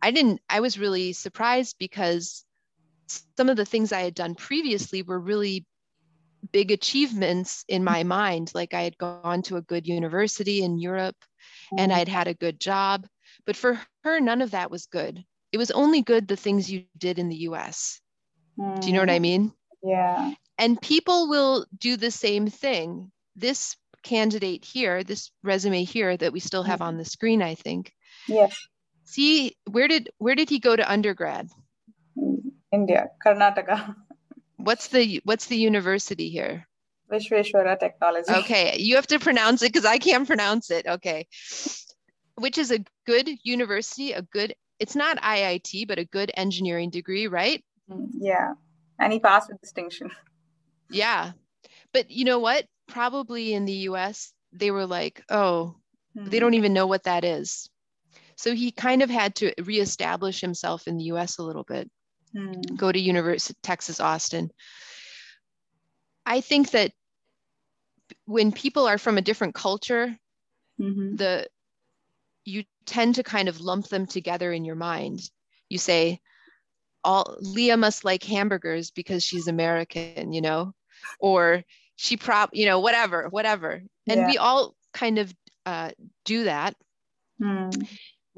[0.01, 2.43] I didn't, I was really surprised because
[3.37, 5.65] some of the things I had done previously were really
[6.51, 8.51] big achievements in my mind.
[8.53, 11.17] Like I had gone to a good university in Europe
[11.77, 12.01] and mm-hmm.
[12.01, 13.07] I'd had a good job.
[13.45, 15.23] But for her, none of that was good.
[15.51, 17.99] It was only good the things you did in the US.
[18.57, 19.21] Do you know what I mm-hmm.
[19.21, 19.53] mean?
[19.83, 20.33] Yeah.
[20.57, 23.11] And people will do the same thing.
[23.35, 26.89] This candidate here, this resume here that we still have mm-hmm.
[26.89, 27.93] on the screen, I think.
[28.27, 28.55] Yes.
[29.11, 31.49] See, where did where did he go to undergrad?
[32.71, 33.93] India, Karnataka.
[34.55, 36.65] What's the what's the university here?
[37.11, 38.31] Vishveshwara Technology.
[38.31, 40.87] Okay, you have to pronounce it because I can't pronounce it.
[40.87, 41.27] Okay.
[42.35, 47.27] Which is a good university, a good it's not IIT, but a good engineering degree,
[47.27, 47.61] right?
[48.17, 48.53] Yeah.
[48.97, 50.09] And he passed with distinction.
[50.89, 51.33] Yeah.
[51.91, 52.65] But you know what?
[52.87, 55.75] Probably in the US, they were like, oh,
[56.15, 56.25] Hmm.
[56.25, 57.69] they don't even know what that is.
[58.41, 61.89] So he kind of had to reestablish himself in the US a little bit,
[62.33, 62.61] Hmm.
[62.75, 64.51] go to University Texas Austin.
[66.25, 66.91] I think that
[68.25, 70.17] when people are from a different culture,
[70.79, 71.17] Mhm.
[71.17, 71.47] the
[72.43, 75.29] you tend to kind of lump them together in your mind.
[75.69, 76.19] You say,
[77.03, 80.73] all Leah must like hamburgers because she's American, you know,
[81.19, 81.63] or
[81.95, 83.83] she prop, you know, whatever, whatever.
[84.09, 84.25] And Yeah.
[84.25, 85.33] we all kind of
[85.65, 85.91] uh,
[86.25, 86.75] do that.
[87.39, 87.69] Hmm.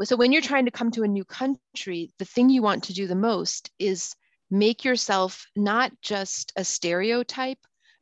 [0.02, 2.94] So when you're trying to come to a new country, the thing you want to
[2.94, 4.16] do the most is
[4.50, 7.60] make yourself not just a stereotype,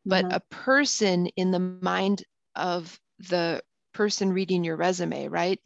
[0.07, 0.31] but Mhm.
[0.31, 2.23] a person in the mind
[2.55, 3.61] of the
[3.93, 5.59] person reading your resume, right?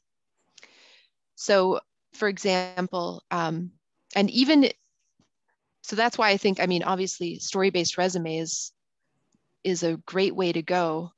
[1.36, 1.80] So,
[2.14, 3.74] for example, um,
[4.16, 4.72] and even
[5.84, 8.72] so that's why I think, I mean, obviously, story-based resume is
[9.64, 11.15] is a great way to go.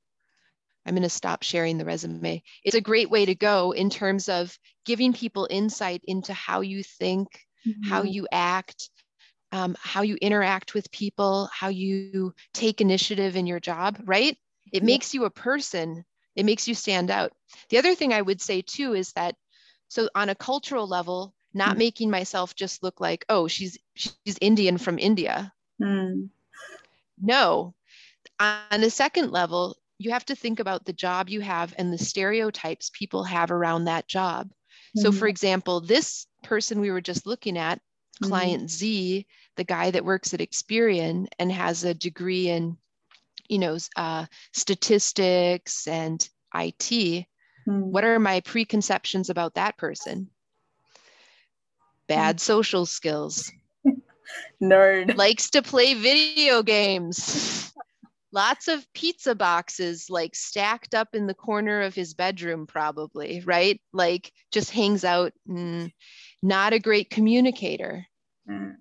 [0.88, 2.43] I'm going to stop sharing the resume.
[2.63, 6.83] It's a great way to go in terms of giving people insight into how you
[6.83, 7.27] think,
[7.81, 8.13] how Mhm.
[8.13, 8.89] you act,
[9.51, 14.21] um, how you interact with people, how you take initiative in your job, right?
[14.55, 16.03] It makes you a person,
[16.35, 17.31] it makes you stand out.
[17.69, 19.35] The other thing I would say too is that,
[19.89, 21.77] so on a cultural level, not Mhm.
[21.77, 25.33] making myself just look like, oh, she's she's Indian from India.
[25.79, 26.29] Hmm.
[27.21, 27.73] No.
[28.39, 31.97] On a second level, you have to think about the job you have and the
[31.97, 34.51] stereotypes people have around that job.
[34.95, 35.17] So, Mhm.
[35.17, 37.81] for example, this person we were just looking at,
[38.21, 38.27] Mhm.
[38.27, 39.25] client Z,
[39.55, 42.77] the guy that works at Experian and has a degree in,
[43.49, 47.27] you know, uh, statistics and IT.
[47.65, 47.91] Hmm.
[47.91, 50.29] What are my preconceptions about that person?
[52.07, 53.51] Bad social skills,
[54.61, 55.15] Nerd.
[55.15, 57.73] likes to play video games.
[58.32, 63.80] Lots of pizza boxes like stacked up in the corner of his bedroom, probably, right?
[63.93, 65.91] Like just hangs out, mm,
[66.41, 68.05] not a great communicator.
[68.47, 68.71] Hmm.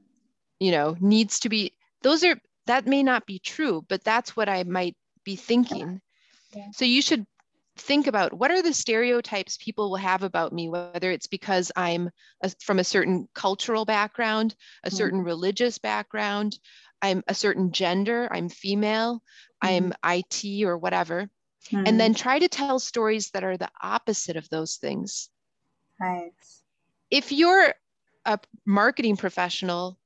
[0.61, 1.73] you know needs to be
[2.03, 2.37] those are
[2.67, 6.01] that may not be true but that's what i might be thinking
[6.55, 6.71] Yeah.
[6.73, 7.27] so you should
[7.79, 12.11] think about what are the stereotypes people will have about me whether it's because i'm
[12.43, 14.95] a, from a certain cultural background a Mhm.
[14.97, 16.59] certain religious background
[17.03, 19.23] i'm a certain gender i'm female
[19.63, 21.31] i'm it or whatever
[21.71, 21.87] Hmm.
[21.87, 25.29] and then try to tell stories that are the opposite of those things
[26.01, 26.63] nice.
[27.11, 27.75] if you're
[28.25, 29.99] a marketing professional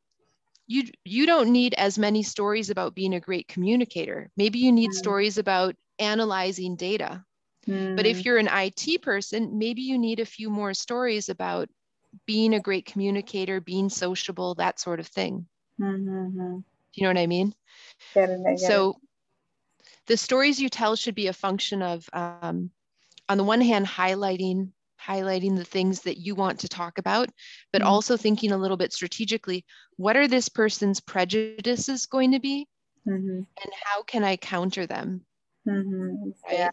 [0.66, 4.92] you you don't need as many stories about being a great communicator maybe you need
[4.92, 4.94] Mm.
[4.94, 7.24] stories about analyzing data
[7.96, 11.68] but if you're an IT person maybe you need a few more stories about
[12.26, 15.46] being a great communicator being sociable that sort of thing
[15.78, 16.58] Hmm, hmm, hmm.
[16.58, 17.54] do you know what i mean
[18.14, 18.58] Get it, I get it.
[18.60, 18.96] so
[20.06, 22.70] the stories you tell should be a function of um,
[23.28, 24.70] on the one hand highlighting
[25.00, 27.30] highlighting the things that you want to talk about
[27.72, 27.86] but Mhm.
[27.86, 29.64] also thinking a little bit strategically
[29.96, 32.66] what are this person's prejudices going to be
[33.06, 33.46] Mhm.
[33.62, 35.24] and how can i counter them
[35.66, 36.34] Mhm.
[36.44, 36.70] right Yeah.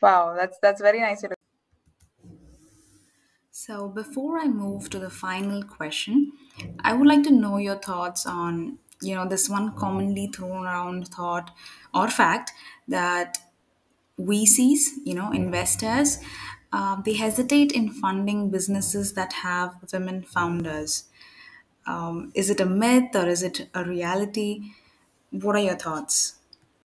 [0.00, 1.24] Wow, that's that's very nice.
[3.50, 6.32] So, before I move to the final question,
[6.84, 11.08] I would like to know your thoughts on, you know, this one commonly thrown around
[11.08, 11.54] thought
[11.94, 12.52] or fact
[12.86, 13.38] that
[14.18, 16.18] VCs, you know, investors,
[16.72, 21.04] uh, they hesitate in funding businesses that have women founders.
[21.86, 24.72] Um, is it a myth or is it a reality?
[25.30, 26.38] What are your thoughts?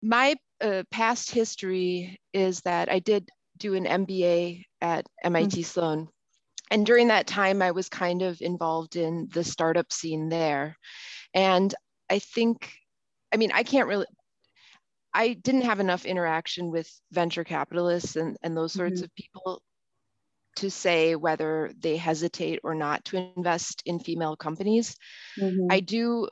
[0.01, 6.07] my uh, past history is that i did do an mba at mit sloan
[6.69, 10.77] and during that time i was kind of involved in the startup scene there
[11.33, 11.73] and
[12.09, 12.73] i think
[13.33, 14.05] i mean i can't really
[15.13, 19.03] i didn't have enough interaction with venture capitalists and, and those sorts Mhm.
[19.03, 19.61] of people
[20.55, 24.95] to say whether they hesitate or not to invest in female companies
[25.37, 25.69] Mhm.
[25.69, 26.27] i do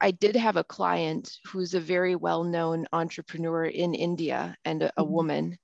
[0.00, 5.04] i did have a client who's a very well-known entrepreneur in india and a, a
[5.04, 5.04] Mhm.
[5.04, 5.56] woman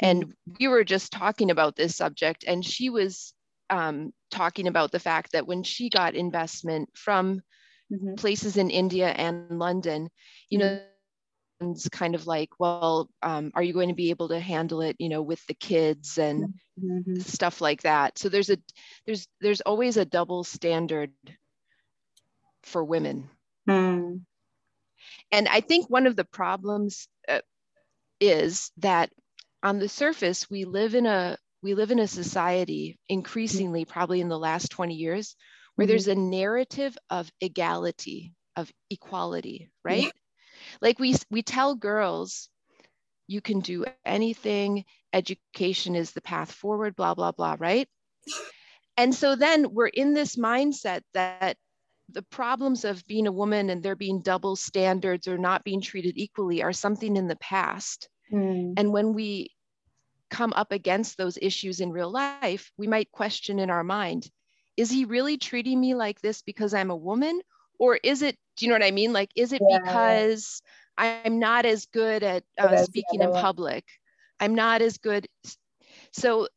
[0.00, 3.34] and we were just talking about this subject and she was
[3.70, 7.40] um, talking about the fact that when she got investment from
[7.92, 8.16] Mhm.
[8.16, 10.10] places in india and london
[10.48, 10.80] you know
[11.60, 14.96] it's kind of like well um, are you going to be able to handle it
[14.98, 17.18] you know with the kids and mm-hmm.
[17.20, 18.58] stuff like that so there's a
[19.06, 21.12] there's there's always a double standard
[22.62, 23.28] for women
[23.68, 24.20] mm.
[25.32, 27.40] and i think one of the problems uh,
[28.20, 29.10] is that
[29.62, 34.28] on the surface we live in a we live in a society increasingly probably in
[34.28, 35.36] the last 20 years
[35.74, 35.90] where mm-hmm.
[35.90, 40.10] there's a narrative of equality of equality right yeah.
[40.80, 42.48] like we we tell girls
[43.26, 47.88] you can do anything education is the path forward blah blah blah right
[48.96, 51.56] and so then we're in this mindset that
[52.12, 56.14] the problems of being a woman and there being double standards or not being treated
[56.16, 58.74] equally are something in the past mm.
[58.76, 59.50] and when we
[60.28, 64.28] come up against those issues in real life we might question in our mind
[64.76, 67.40] is he really treating me like this because i'm a woman
[67.78, 69.78] or is it do you know what i mean like is it yeah.
[69.78, 70.62] because
[70.96, 73.84] i'm not as good at uh, speaking in public
[74.38, 75.26] i'm not as good
[76.12, 76.48] so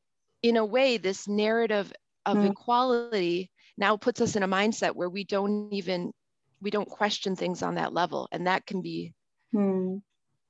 [0.41, 1.91] in a way this narrative
[2.26, 2.52] of mm.
[2.52, 6.11] equality now puts us in a mindset where we don't even
[6.61, 9.14] we don't question things on that level and that can be
[9.53, 10.02] mm.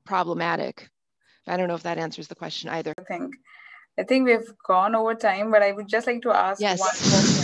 [0.06, 0.90] problematic
[1.48, 3.35] i don't know if that answers the question either i think
[3.99, 6.80] i think we've gone over time but i would just like to ask yes.
[6.80, 7.42] one question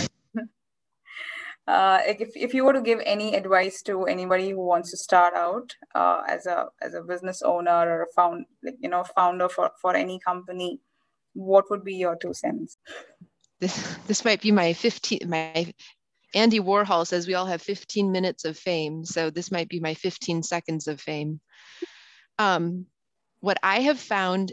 [1.70, 5.34] uh, if, if you were to give any advice to anybody who wants to start
[5.34, 9.48] out uh, as a as a business owner or a found like you know founder
[9.48, 10.80] for, for any company
[11.34, 12.76] what would be your two cents
[13.60, 15.72] this this might be my 15 my
[16.34, 19.94] andy warhol says we all have 15 minutes of fame so this might be my
[19.94, 21.40] 15 seconds of fame
[22.38, 22.86] um,
[23.40, 24.52] what i have found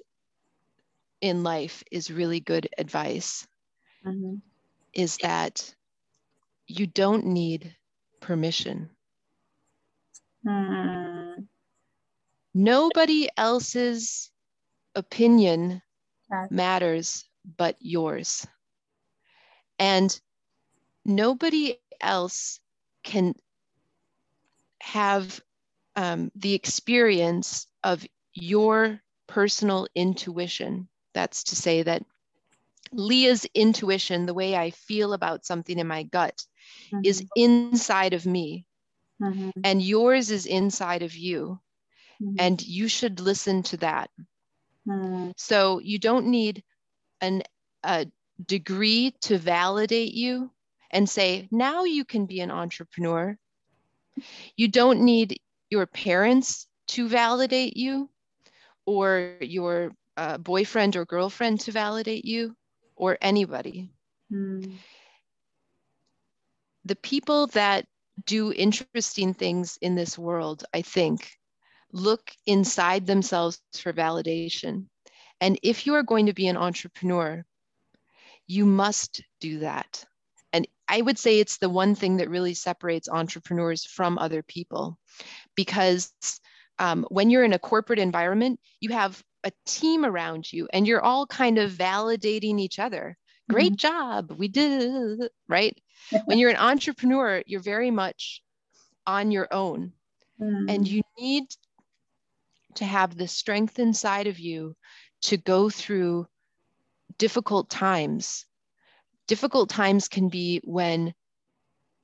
[1.22, 3.48] in life is really good advice
[4.06, 4.36] mm-hmm.
[4.94, 5.74] is that
[6.68, 7.76] you don't need
[8.20, 8.90] permission.
[10.46, 11.48] Mm.
[12.54, 14.32] Nobody else's
[14.96, 15.82] opinion
[16.50, 17.26] matters
[17.58, 18.46] but yours.
[19.80, 20.20] And
[21.06, 22.60] nobody else
[23.04, 23.36] can
[24.82, 25.40] have
[25.96, 30.88] um, the experience of your personal intuition.
[31.14, 32.04] That's to say that
[32.92, 36.46] Leah's intuition, the way I feel about something in my gut,
[36.92, 37.02] mm-hmm.
[37.04, 38.66] is inside of me
[39.22, 39.50] mm-hmm.
[39.64, 41.60] and yours is inside of you
[42.22, 42.36] mm-hmm.
[42.40, 44.10] and you should listen to that
[44.88, 45.32] mm-hmm.
[45.36, 46.64] so you don't need
[47.22, 47.44] an
[47.84, 48.06] a
[48.46, 50.52] degree to validate you
[50.92, 53.38] and say now you can be an entrepreneur
[54.56, 55.40] you don't need
[55.70, 58.10] your parents to validate you
[58.86, 62.56] or your uh, boyfriend or girlfriend to validate you
[62.96, 63.90] or anybody
[64.32, 64.74] mm
[66.88, 67.86] the people that
[68.26, 71.32] do interesting things in this world, I think,
[71.92, 74.86] look inside themselves for validation.
[75.40, 77.46] And if you are going to be an entrepreneur,
[78.48, 80.04] you must do that.
[80.54, 84.98] And I would say it's the one thing that really separates entrepreneurs from other people
[85.56, 86.12] because
[86.80, 91.02] um, when you're in a corporate environment, you have a team around you and you're
[91.02, 93.18] all kind of validating each other.
[93.50, 94.28] Great mm-hmm.
[94.28, 95.78] job, we did, right?
[96.26, 98.42] when you're an entrepreneur, you're very much
[99.06, 99.94] on your own.
[100.42, 100.66] Mm.
[100.70, 101.46] And you need
[102.76, 104.76] to have the strength inside of you
[105.24, 106.28] to go through
[107.18, 108.46] difficult times.
[109.28, 111.14] Difficult times can be when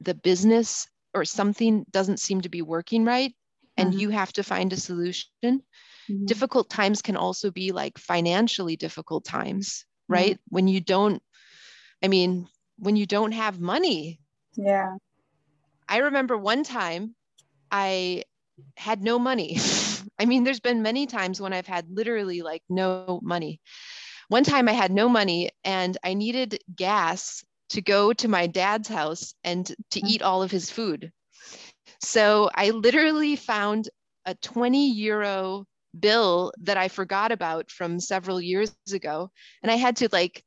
[0.02, 3.34] the business or something doesn't seem to be working right
[3.78, 4.00] and mm-hmm.
[4.00, 5.30] you have to find a solution.
[5.44, 6.26] Mm-hmm.
[6.26, 10.36] Difficult times can also be like financially difficult times, right?
[10.36, 10.56] Mm-hmm.
[10.56, 11.22] When you don't,
[12.04, 12.48] I mean,
[12.78, 14.20] when you don't have money.
[14.56, 14.98] Yeah.
[15.88, 17.16] I remember one time
[17.72, 18.24] I
[18.76, 19.58] had no money.
[20.20, 23.62] I mean, there's been many times when I've had literally like no money.
[24.28, 28.88] One time I had no money and I needed gas to go to my dad's
[28.88, 30.08] house and to mm-hmm.
[30.08, 31.12] eat all of his food.
[32.00, 33.90] So I literally found
[34.26, 35.66] a 20 euro
[35.98, 39.32] bill that I forgot about from several years ago.
[39.62, 40.44] And I had to like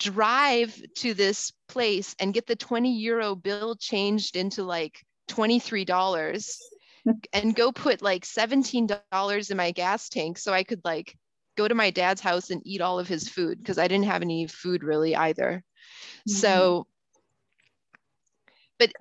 [0.00, 6.56] drive to this place and get the 20 euro bill changed into like $23
[7.32, 11.16] and go put like $17 in my gas tank so I could like
[11.56, 14.22] go to my dad's house and eat all of his food because I didn't have
[14.22, 15.62] any food really either.
[16.28, 16.32] Mm-hmm.
[16.32, 16.86] So,
[18.78, 18.92] but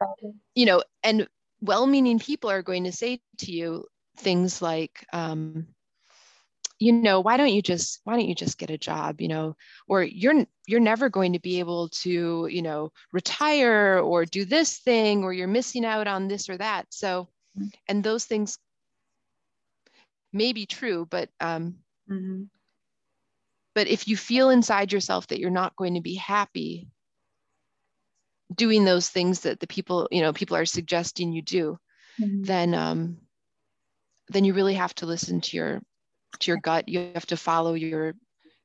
[0.53, 1.27] you know, and
[1.61, 3.85] well meaning people are going to say to you
[4.17, 5.67] things like, um,
[6.79, 9.55] you know why don't you just why don't you just get a job you know
[9.87, 14.79] or you're you're never going to be able to you know retire or do this
[14.79, 17.27] thing or you're missing out on this or that so
[17.57, 17.67] mm-hmm.
[17.87, 18.57] and those things
[20.33, 21.75] may be true, but um,
[22.09, 22.43] Mm-hmm.
[23.75, 26.87] but if you feel inside yourself that you're not going to be happy
[28.55, 31.77] doing those things that the people you know people are suggesting you do
[32.19, 32.43] Mm-hmm.
[32.43, 33.17] then um
[34.29, 35.81] then you really have to listen to your
[36.37, 38.13] to your gut you have to follow your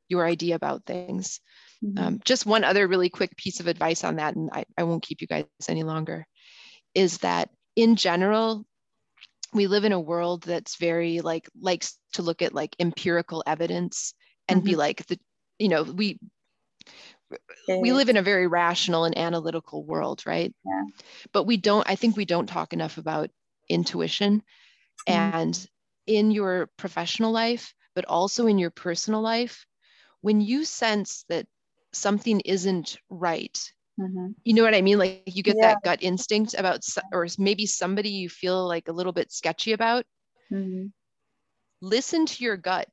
[0.09, 1.41] your idea about things
[1.85, 2.05] Mm-hmm.
[2.05, 5.03] um, just one other really quick piece of advice on that and I, I won't
[5.03, 6.27] keep you guys any longer
[6.95, 8.65] is that in general
[9.53, 14.15] we live in a world that's very like likes to look at like empirical evidence
[14.49, 15.19] and be like the
[15.59, 16.19] you know we
[17.77, 20.85] we live in a very rational and analytical world right Yeah.
[21.33, 23.31] but we don't i think we don't talk enough about
[23.69, 24.43] intuition
[25.09, 25.33] Mhm.
[25.33, 25.67] and
[26.07, 29.67] in your professional life but also in your personal life
[30.21, 31.47] when you sense that
[31.93, 34.33] something isn't right Mm-hmm.
[34.45, 35.61] you know what i mean like you get Yeah.
[35.61, 36.63] that gut instinct about
[37.13, 40.05] or maybe somebody you feel like a little bit sketchy about
[40.53, 40.87] Mm-hmm.
[41.81, 42.89] listen to your gut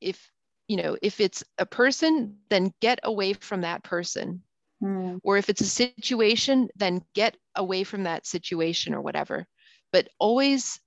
[0.00, 0.30] if
[0.68, 4.42] you know if it's a person then get away from that person
[4.82, 5.18] Mm-hmm.
[5.22, 9.46] or if it's a situation then get away from that situation or whatever
[9.92, 10.80] but always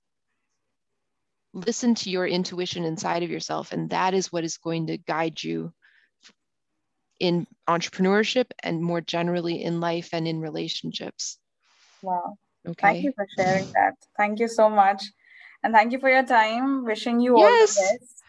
[1.54, 5.42] listen to your intuition inside of yourself and that is what is going to guide
[5.42, 5.72] you
[7.20, 11.38] in entrepreneurship and more generally in life and in relationships
[12.02, 12.36] Wow.
[12.66, 13.94] okay Thank you for sharing that.
[14.16, 15.02] Thank you so much.
[15.64, 16.84] And thank you for your time.
[16.84, 17.76] Wishing you Yes.
[17.76, 18.22] all the best.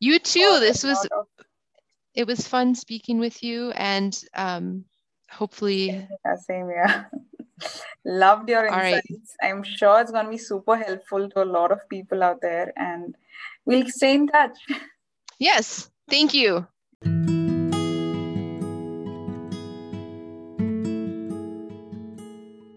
[0.00, 1.26] you too this was of-
[2.14, 4.84] it was fun speaking with you and um
[5.30, 7.10] hopefully Yeah, same here.
[8.04, 9.02] Loved your All right.
[9.10, 9.36] insights.
[9.42, 12.72] I'm sure it's going to be super helpful to a lot of people out there,
[12.76, 13.14] and
[13.64, 14.56] we'll stay in touch.
[15.38, 16.66] yes thank you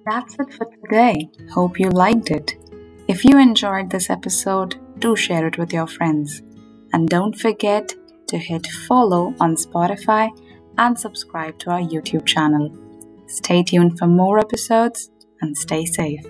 [0.05, 1.29] That's it for today.
[1.51, 2.55] Hope you liked it.
[3.07, 6.41] If you enjoyed this episode, do share it with your friends.
[6.91, 7.93] And don't forget
[8.27, 10.29] to hit follow on Spotify
[10.77, 12.82] and subscribe to our YouTube channel.
[13.33, 15.09] Stay tuned for more episodes
[15.41, 16.23] and stay safe.